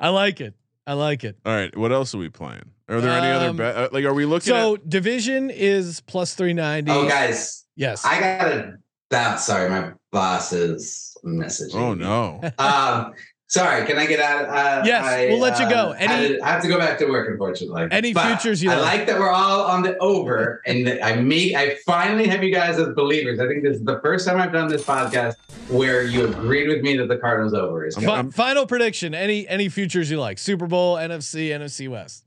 [0.00, 0.54] I like it.
[0.86, 1.36] I like it.
[1.44, 1.74] All right.
[1.76, 2.70] What else are we playing?
[2.88, 3.60] Are there any other Um.
[3.60, 4.88] Uh, like, are we looking So at?
[4.88, 6.90] division is plus three ninety.
[6.90, 8.04] oh, guys, Yes.
[8.04, 8.74] I gotta.
[9.10, 11.74] That sorry, my boss is messaging.
[11.74, 12.04] Oh me.
[12.04, 12.40] no.
[12.58, 13.12] Um,
[13.50, 14.46] sorry, can I get out?
[14.48, 15.90] Uh, Yes, I, we'll let you go.
[15.90, 17.88] um, Any- had I have to go back to work, unfortunately.
[17.90, 18.78] Any But futures you like.
[18.78, 18.98] I like?
[18.98, 21.54] like that we're all on the over, and that I meet.
[21.54, 23.38] I finally have you guys as believers.
[23.40, 25.34] I think this is the first time I've done this podcast
[25.68, 27.96] where you agreed with me that the Cardinals over is.
[27.96, 29.14] Fi- final prediction.
[29.14, 30.38] Any any futures you like?
[30.38, 32.24] Super Bowl, NFC, NFC West.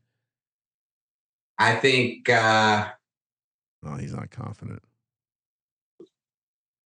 [1.57, 2.88] I think uh,
[3.86, 4.82] Oh, he's not confident.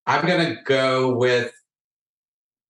[0.05, 1.51] I'm gonna go with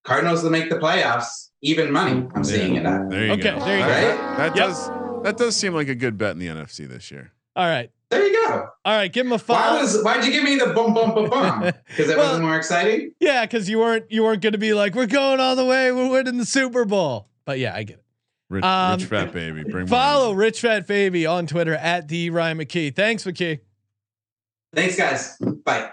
[0.07, 1.49] Cardinals to make the playoffs.
[1.61, 2.25] Even money.
[2.33, 3.09] I'm seeing it at.
[3.09, 3.59] There you Okay, go.
[3.65, 3.89] there you go.
[3.89, 4.67] That, that Yep.
[4.67, 4.87] does
[5.23, 7.31] that does seem like a good bet in the NFC this year.
[7.55, 7.91] All right.
[8.09, 8.69] There you go.
[8.85, 9.11] All right.
[9.11, 11.61] Give him a Why was why'd you give me the bum bum bum bum?
[11.87, 13.11] Because it Well- wasn't more exciting.
[13.19, 15.91] yeah, because you weren't you weren't going to be like we're going all the way.
[15.91, 17.27] We're winning the Super Bowl.
[17.45, 18.03] But yeah, I get it.
[18.49, 19.63] Rich, Um, rich fat baby.
[19.63, 20.37] Bring Follow money.
[20.37, 22.95] Rich Fat Baby on Twitter at the Ryan McKee.
[22.95, 23.59] Thanks, McKee.
[24.73, 25.37] Thanks, guys.
[25.65, 25.89] Bye.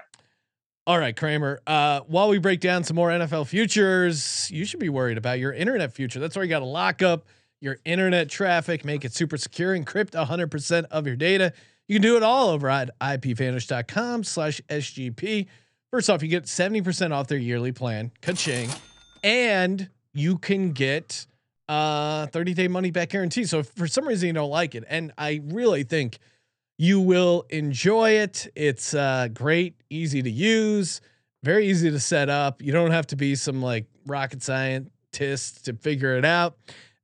[0.87, 1.61] All right, Kramer.
[1.67, 5.53] Uh, while we break down some more NFL futures, you should be worried about your
[5.53, 6.21] internet future.
[6.21, 7.25] That's where you got to lock up
[7.61, 11.55] your internet traffic, make it super secure, encrypt 100% of your data.
[11.89, 15.47] You can do it all over at ipvanish.com slash SGP.
[15.91, 18.69] First off, you get 70% off their yearly plan, ka-ching,
[19.23, 21.27] and you can get
[21.67, 23.45] uh 30 day money back guarantee.
[23.45, 26.19] So if for some reason you don't like it, and I really think
[26.79, 28.49] you will enjoy it.
[28.55, 31.01] It's uh, great, easy to use,
[31.43, 32.63] very easy to set up.
[32.63, 36.57] You don't have to be some like rocket scientist to figure it out.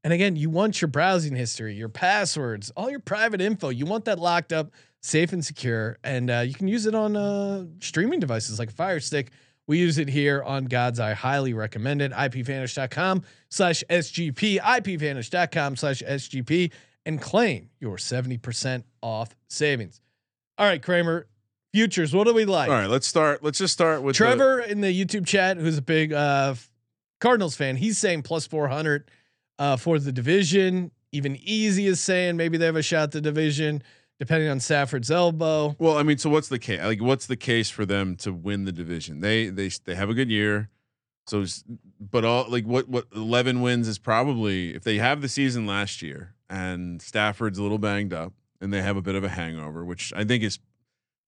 [0.03, 3.68] And again, you want your browsing history, your passwords, all your private info.
[3.68, 4.71] You want that locked up,
[5.03, 5.99] safe and secure.
[6.03, 9.31] And uh, you can use it on uh, streaming devices like a Fire Stick.
[9.66, 11.12] We use it here on God's Eye.
[11.12, 12.12] Highly recommend it.
[12.12, 16.73] IPVanish.com slash SGP, IPVanish.com slash SGP,
[17.07, 20.01] and claim your 70% off savings.
[20.59, 21.26] All right, Kramer,
[21.72, 22.14] futures.
[22.14, 22.68] What do we like?
[22.68, 23.42] All right, let's start.
[23.42, 26.55] Let's just start with the- Trevor in the YouTube chat, who's a big uh,
[27.20, 29.11] Cardinals fan, he's saying plus 400
[29.59, 30.90] uh, for the division.
[31.12, 33.82] Even Easy is saying maybe they have a shot at the division,
[34.18, 35.74] depending on Stafford's elbow.
[35.78, 36.80] Well, I mean, so what's the case?
[36.80, 39.20] Like, what's the case for them to win the division?
[39.20, 40.70] They they they have a good year,
[41.26, 41.44] so
[42.01, 46.01] but all like what what eleven wins is probably if they have the season last
[46.01, 49.84] year and Stafford's a little banged up and they have a bit of a hangover,
[49.84, 50.59] which I think is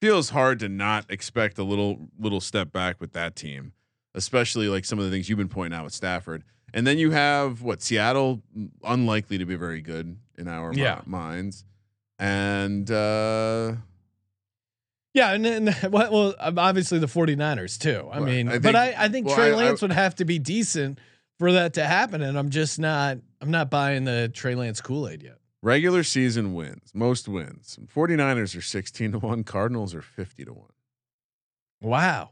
[0.00, 3.72] feels hard to not expect a little little step back with that team,
[4.14, 6.42] especially like some of the things you've been pointing out with Stafford.
[6.74, 10.82] And then you have what Seattle mm, unlikely to be very good in our mi-
[10.82, 11.02] Yeah.
[11.06, 11.64] minds.
[12.18, 13.74] And uh
[15.14, 18.08] Yeah, and then well, obviously the 49ers too.
[18.10, 20.14] I Well, mean, I but I, I think well, Trey I- I- Lance would have
[20.16, 20.98] to be decent
[21.43, 23.18] for that to happen, and I'm just not.
[23.40, 25.38] I'm not buying the Trey Lance Kool Aid yet.
[25.61, 27.78] Regular season wins, most wins.
[27.93, 30.64] 49ers are 16 to 1, Cardinals are 50 to 1.
[31.80, 32.30] Wow,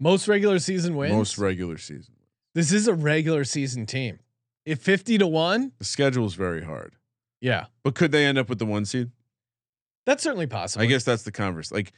[0.00, 1.12] most regular season wins.
[1.14, 2.14] Most regular season.
[2.18, 2.28] Wins.
[2.54, 4.18] This is a regular season team.
[4.64, 6.94] If 50 to one, The schedule is very hard.
[7.40, 9.10] yeah, But could they end up with the one seed?
[10.04, 10.82] that's certainly possible.
[10.82, 11.70] I guess that's the converse.
[11.70, 11.92] Like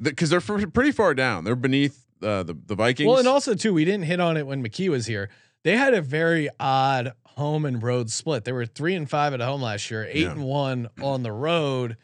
[0.00, 1.44] because they're f- pretty far down.
[1.44, 3.06] They're beneath uh, the the Vikings.
[3.08, 5.28] Well, and also too, we didn't hit on it when McKee was here.
[5.64, 8.44] They had a very odd home and road split.
[8.44, 10.32] They were three and five at home last year, eight Yeah.
[10.32, 11.96] and one on the road.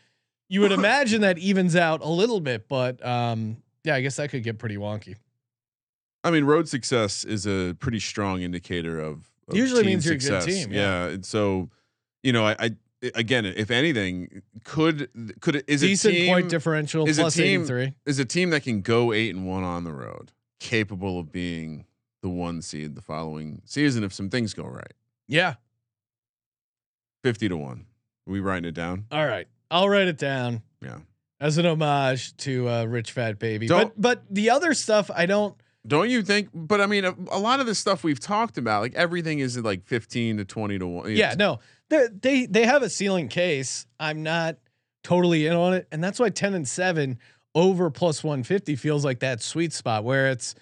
[0.48, 4.30] You would imagine that evens out a little bit, but um, yeah, I guess that
[4.30, 5.16] could get pretty wonky.
[6.22, 10.14] I mean, road success is a pretty strong indicator of, of Usually team means you're
[10.14, 10.46] a good success.
[10.46, 11.06] team, yeah.
[11.06, 11.70] and so
[12.22, 12.70] you know, I, I
[13.14, 17.62] again, if anything, could could is Decent a team, point differential, is a plus team-
[17.62, 17.94] 83.
[18.06, 21.84] is a team that can go eight and one on the road, capable of being
[22.24, 24.94] the one seed the following season if some things go right.
[25.28, 25.56] Yeah.
[27.22, 27.84] Fifty to one.
[28.26, 29.04] Are we writing it down?
[29.12, 29.46] All right.
[29.70, 30.98] I'll write it down Yeah.
[31.38, 33.66] as an homage to uh, Rich Fat Baby.
[33.66, 35.54] Don't- But but the other stuff I don't
[35.86, 36.48] Don't you think?
[36.54, 39.58] But I mean, a, a lot of the stuff we've talked about, like everything is
[39.58, 41.10] like fifteen to twenty to one.
[41.10, 41.58] Yeah, no,
[41.90, 43.86] they they they have a ceiling case.
[44.00, 44.56] I'm not
[45.02, 47.18] totally in on it, and that's why ten and seven
[47.54, 50.54] over plus one fifty feels like that sweet spot where it's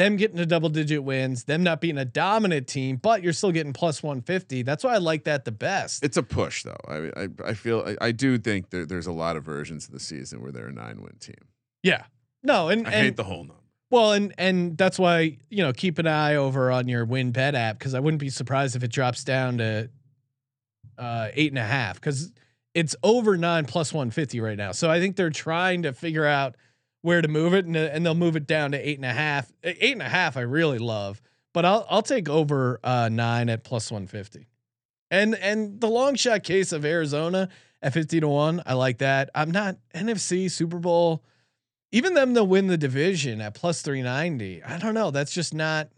[0.00, 3.52] them getting to double digit wins, them not being a dominant team, but you're still
[3.52, 4.62] getting plus 150.
[4.62, 6.04] That's why I like that the best.
[6.04, 6.76] It's a push though.
[6.88, 9.92] I I, I feel I, I do think there, there's a lot of versions of
[9.92, 11.36] the season where they're a nine win team.
[11.82, 12.04] yeah.
[12.42, 13.62] No, and, I and hate the whole number.
[13.90, 17.54] well, and and that's why you know keep an eye over on your win bet
[17.54, 19.90] app because I wouldn't be surprised if it drops down to
[20.96, 22.32] uh, eight and a half because
[22.74, 24.72] it's over nine plus 150 right now.
[24.72, 26.56] So I think they're trying to figure out
[27.02, 29.50] where to move it and, and they'll move it down to eight and a half.
[29.62, 31.20] Eight and a half I really love,
[31.52, 34.46] but I'll I'll take over uh, nine at plus 150.
[35.10, 37.48] And and the long shot case of Arizona
[37.82, 39.30] at 50 to 1, I like that.
[39.34, 41.24] I'm not NFC Super Bowl
[41.92, 44.62] even them to win the division at plus 390.
[44.62, 45.10] I don't know.
[45.10, 45.88] That's just not.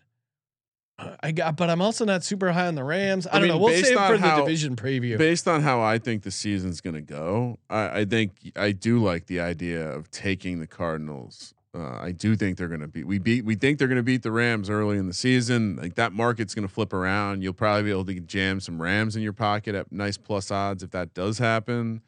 [1.23, 3.27] I got, but I'm also not super high on the Rams.
[3.27, 3.59] I, I don't mean, know.
[3.59, 5.19] We'll save for the division preview.
[5.19, 9.03] Based on how I think the season's going to go, I, I think I do
[9.03, 11.55] like the idea of taking the Cardinals.
[11.75, 13.07] Uh, I do think they're going to beat.
[13.07, 13.45] We beat.
[13.45, 15.77] We think they're going to beat the Rams early in the season.
[15.77, 17.43] Like that market's going to flip around.
[17.43, 20.83] You'll probably be able to jam some Rams in your pocket at nice plus odds
[20.83, 22.03] if that does happen.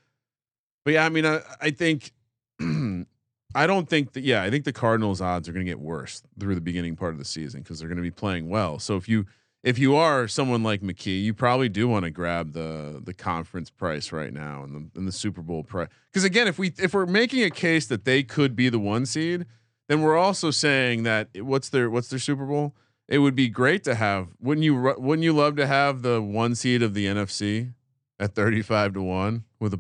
[0.85, 2.13] But yeah, I mean, I, I think.
[3.55, 4.25] I don't think that.
[4.25, 7.13] Yeah, I think the Cardinals' odds are going to get worse through the beginning part
[7.13, 8.79] of the season because they're going to be playing well.
[8.79, 9.27] So if you
[9.63, 13.71] if you are someone like McKee, you probably do want to grab the the conference
[13.71, 15.89] price right now and the and the Super Bowl price.
[16.13, 19.07] Because again, if we if we're making a case that they could be the one
[19.07, 19.47] seed,
[19.89, 22.75] then we're also saying that what's their what's their Super Bowl?
[23.09, 24.29] It would be great to have.
[24.41, 27.73] Wouldn't you Wouldn't you love to have the one seed of the NFC
[28.21, 29.77] at thirty five to one with a?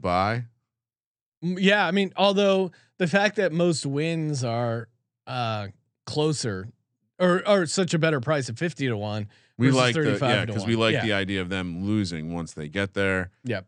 [1.44, 4.88] Mm, yeah, I mean, although the fact that most wins are
[5.26, 5.68] uh
[6.06, 6.68] closer
[7.18, 9.28] or or such a better price at 50 to 1.
[9.56, 11.02] We like the 35 yeah because we like Yeah.
[11.04, 13.30] the idea of them losing once they get there.
[13.44, 13.66] Yep.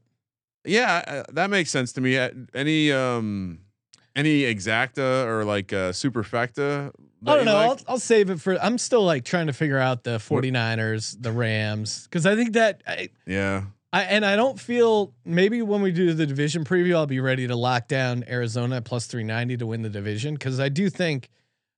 [0.64, 2.18] Yeah, uh, that makes sense to me.
[2.18, 3.60] Uh, Any um
[4.16, 6.90] any exacta or like uh superfecta?
[7.26, 7.56] I don't know.
[7.56, 11.32] I'll, I'll save it for I'm still like trying to figure out the 49ers, the
[11.32, 13.64] Rams cuz I think that I, yeah.
[13.96, 17.46] I and I don't feel maybe when we do the division preview, I'll be ready
[17.46, 21.30] to lock down Arizona plus 390 to win the division because I do think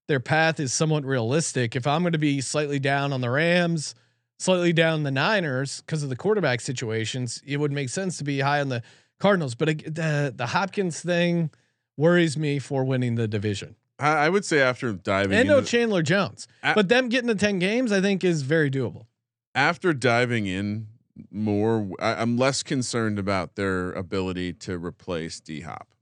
[0.08, 1.76] their path is somewhat realistic.
[1.76, 3.94] If I'm going to be slightly down on the Rams,
[4.40, 8.40] slightly down the Niners because of the quarterback situations, it would make sense to be
[8.40, 8.82] high on the
[9.20, 9.54] Cardinals.
[9.54, 11.50] But the the Hopkins thing
[11.96, 13.76] worries me for winning the division.
[13.96, 17.36] I, I would say after diving And no Chandler Jones, A- but them getting to
[17.36, 19.06] 10 games, I think is very doable.
[19.54, 20.88] after diving in
[21.30, 25.94] more, I, I'm less concerned about their ability to replace D Hop.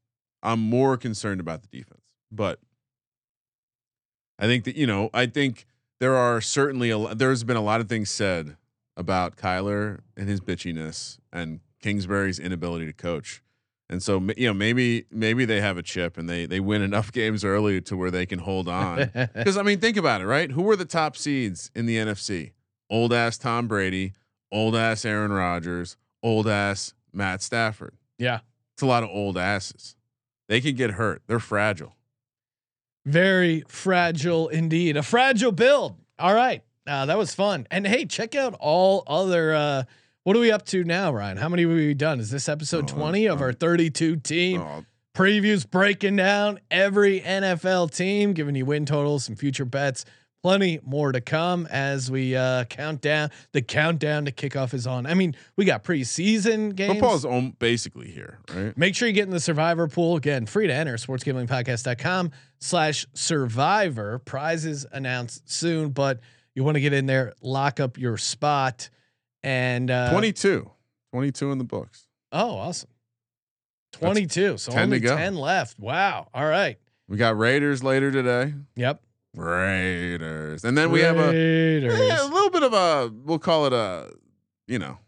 [0.42, 2.60] I'm more concerned about the defense, but
[4.38, 5.66] I think that you know, I think
[6.00, 8.56] there are certainly a, there's been a lot of things said
[8.96, 13.42] about Kyler and his bitchiness and Kingsbury's inability to coach.
[13.88, 17.12] And so you know maybe maybe they have a chip and they they win enough
[17.20, 19.10] games early to where they can hold on.
[19.34, 20.50] Because I mean, think about it, right?
[20.50, 22.52] Who were the top seeds in the NFC?
[22.90, 24.12] Old ass Tom Brady,
[24.56, 27.94] old ass Aaron Rodgers, old ass Matt Stafford.
[28.18, 28.40] yeah.
[28.74, 29.96] It's a lot of old asses.
[30.48, 31.22] They can get hurt.
[31.26, 31.96] They're fragile.
[33.06, 34.96] Very fragile indeed.
[34.96, 35.96] A fragile build.
[36.18, 36.62] All right.
[36.86, 37.66] Uh, that was fun.
[37.70, 39.54] And hey, check out all other.
[39.54, 39.82] Uh,
[40.24, 41.36] what are we up to now, Ryan?
[41.38, 42.20] How many have we done?
[42.20, 44.84] Is this episode Oh, 20 of our 32 team Oh,
[45.14, 50.04] previews, breaking down every NFL team, giving you win totals, some future bets.
[50.42, 53.30] Plenty more to come as we uh, count down.
[53.52, 55.04] The countdown to kickoff is on.
[55.06, 56.92] I mean, we got preseason games.
[56.92, 58.76] football's on basically here, right?
[58.76, 60.14] Make sure you get in the survivor pool.
[60.16, 62.30] Again, free to enter sportsgamblingpodcast.com
[62.60, 64.20] slash survivor.
[64.20, 66.20] Prizes announced soon, but
[66.54, 68.88] you want to get in there, lock up your spot.
[69.42, 70.70] And uh 22.
[71.12, 72.06] 22 in the books.
[72.30, 72.90] Oh, awesome.
[73.92, 74.58] 22.
[74.58, 75.16] So 10 to only go.
[75.16, 75.78] 10 left.
[75.78, 76.28] Wow.
[76.34, 76.78] All right.
[77.08, 78.54] We got Raiders later today.
[78.74, 79.02] Yep.
[79.36, 80.64] Raiders.
[80.64, 84.12] And then we have a, yeah, a little bit of a we'll call it a
[84.66, 84.98] you know,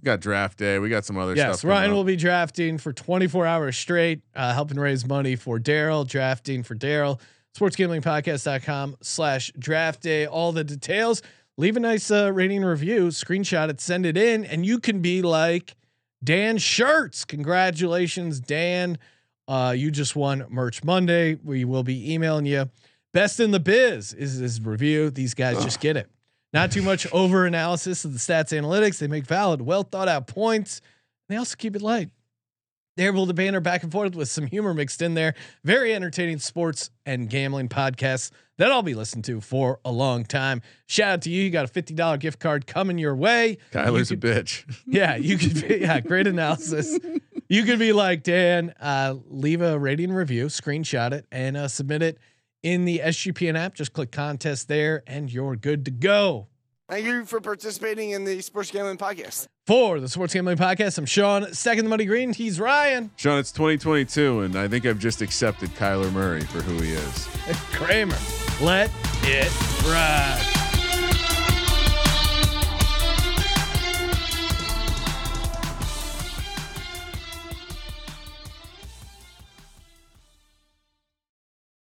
[0.00, 0.78] we got draft day.
[0.78, 1.62] We got some other Yes, stuff.
[1.62, 6.06] coming Ryan will be drafting for 24 hours straight, uh, helping raise money for Daryl,
[6.06, 7.20] drafting for Daryl.
[7.58, 10.26] Sportsgamblingpodcast.com slash draft day.
[10.26, 11.22] All the details.
[11.58, 15.20] Leave a nice uh, rating review, screenshot it, send it in, and you can be
[15.20, 15.76] like
[16.24, 17.26] Dan Shirts.
[17.26, 18.96] Congratulations, Dan.
[19.46, 21.34] Uh, you just won Merch Monday.
[21.44, 22.70] We will be emailing you.
[23.12, 25.10] Best in the biz is his review.
[25.10, 26.10] These guys just get it.
[26.52, 28.98] Not too much over analysis of the stats analytics.
[28.98, 30.80] They make valid, well thought out points.
[31.28, 32.10] They also keep it light.
[32.96, 35.34] They're able to banter back and forth with some humor mixed in there.
[35.64, 40.60] Very entertaining sports and gambling podcasts that I'll be listening to for a long time.
[40.86, 41.44] Shout out to you.
[41.44, 43.56] You got a $50 gift card coming your way.
[43.72, 44.64] Kyler's You a bitch.
[44.86, 46.98] Yeah, you could be, yeah, great analysis.
[47.48, 52.02] You could be like Dan, uh, leave a rating review, screenshot it, and uh, submit
[52.02, 52.18] it
[52.62, 53.74] in the SGPN app.
[53.74, 56.48] Just click contest there, and you're good to go.
[56.88, 59.48] Thank you for participating in the Sports Gambling Podcast.
[59.66, 62.34] For the Sports Gambling Podcast, I'm Sean, second the money green.
[62.34, 63.10] He's Ryan.
[63.16, 67.28] Sean, it's 2022, and I think I've just accepted Kyler Murray for who he is.
[67.72, 68.18] Kramer.
[68.60, 68.90] Let
[69.22, 69.50] it
[69.86, 70.51] ride.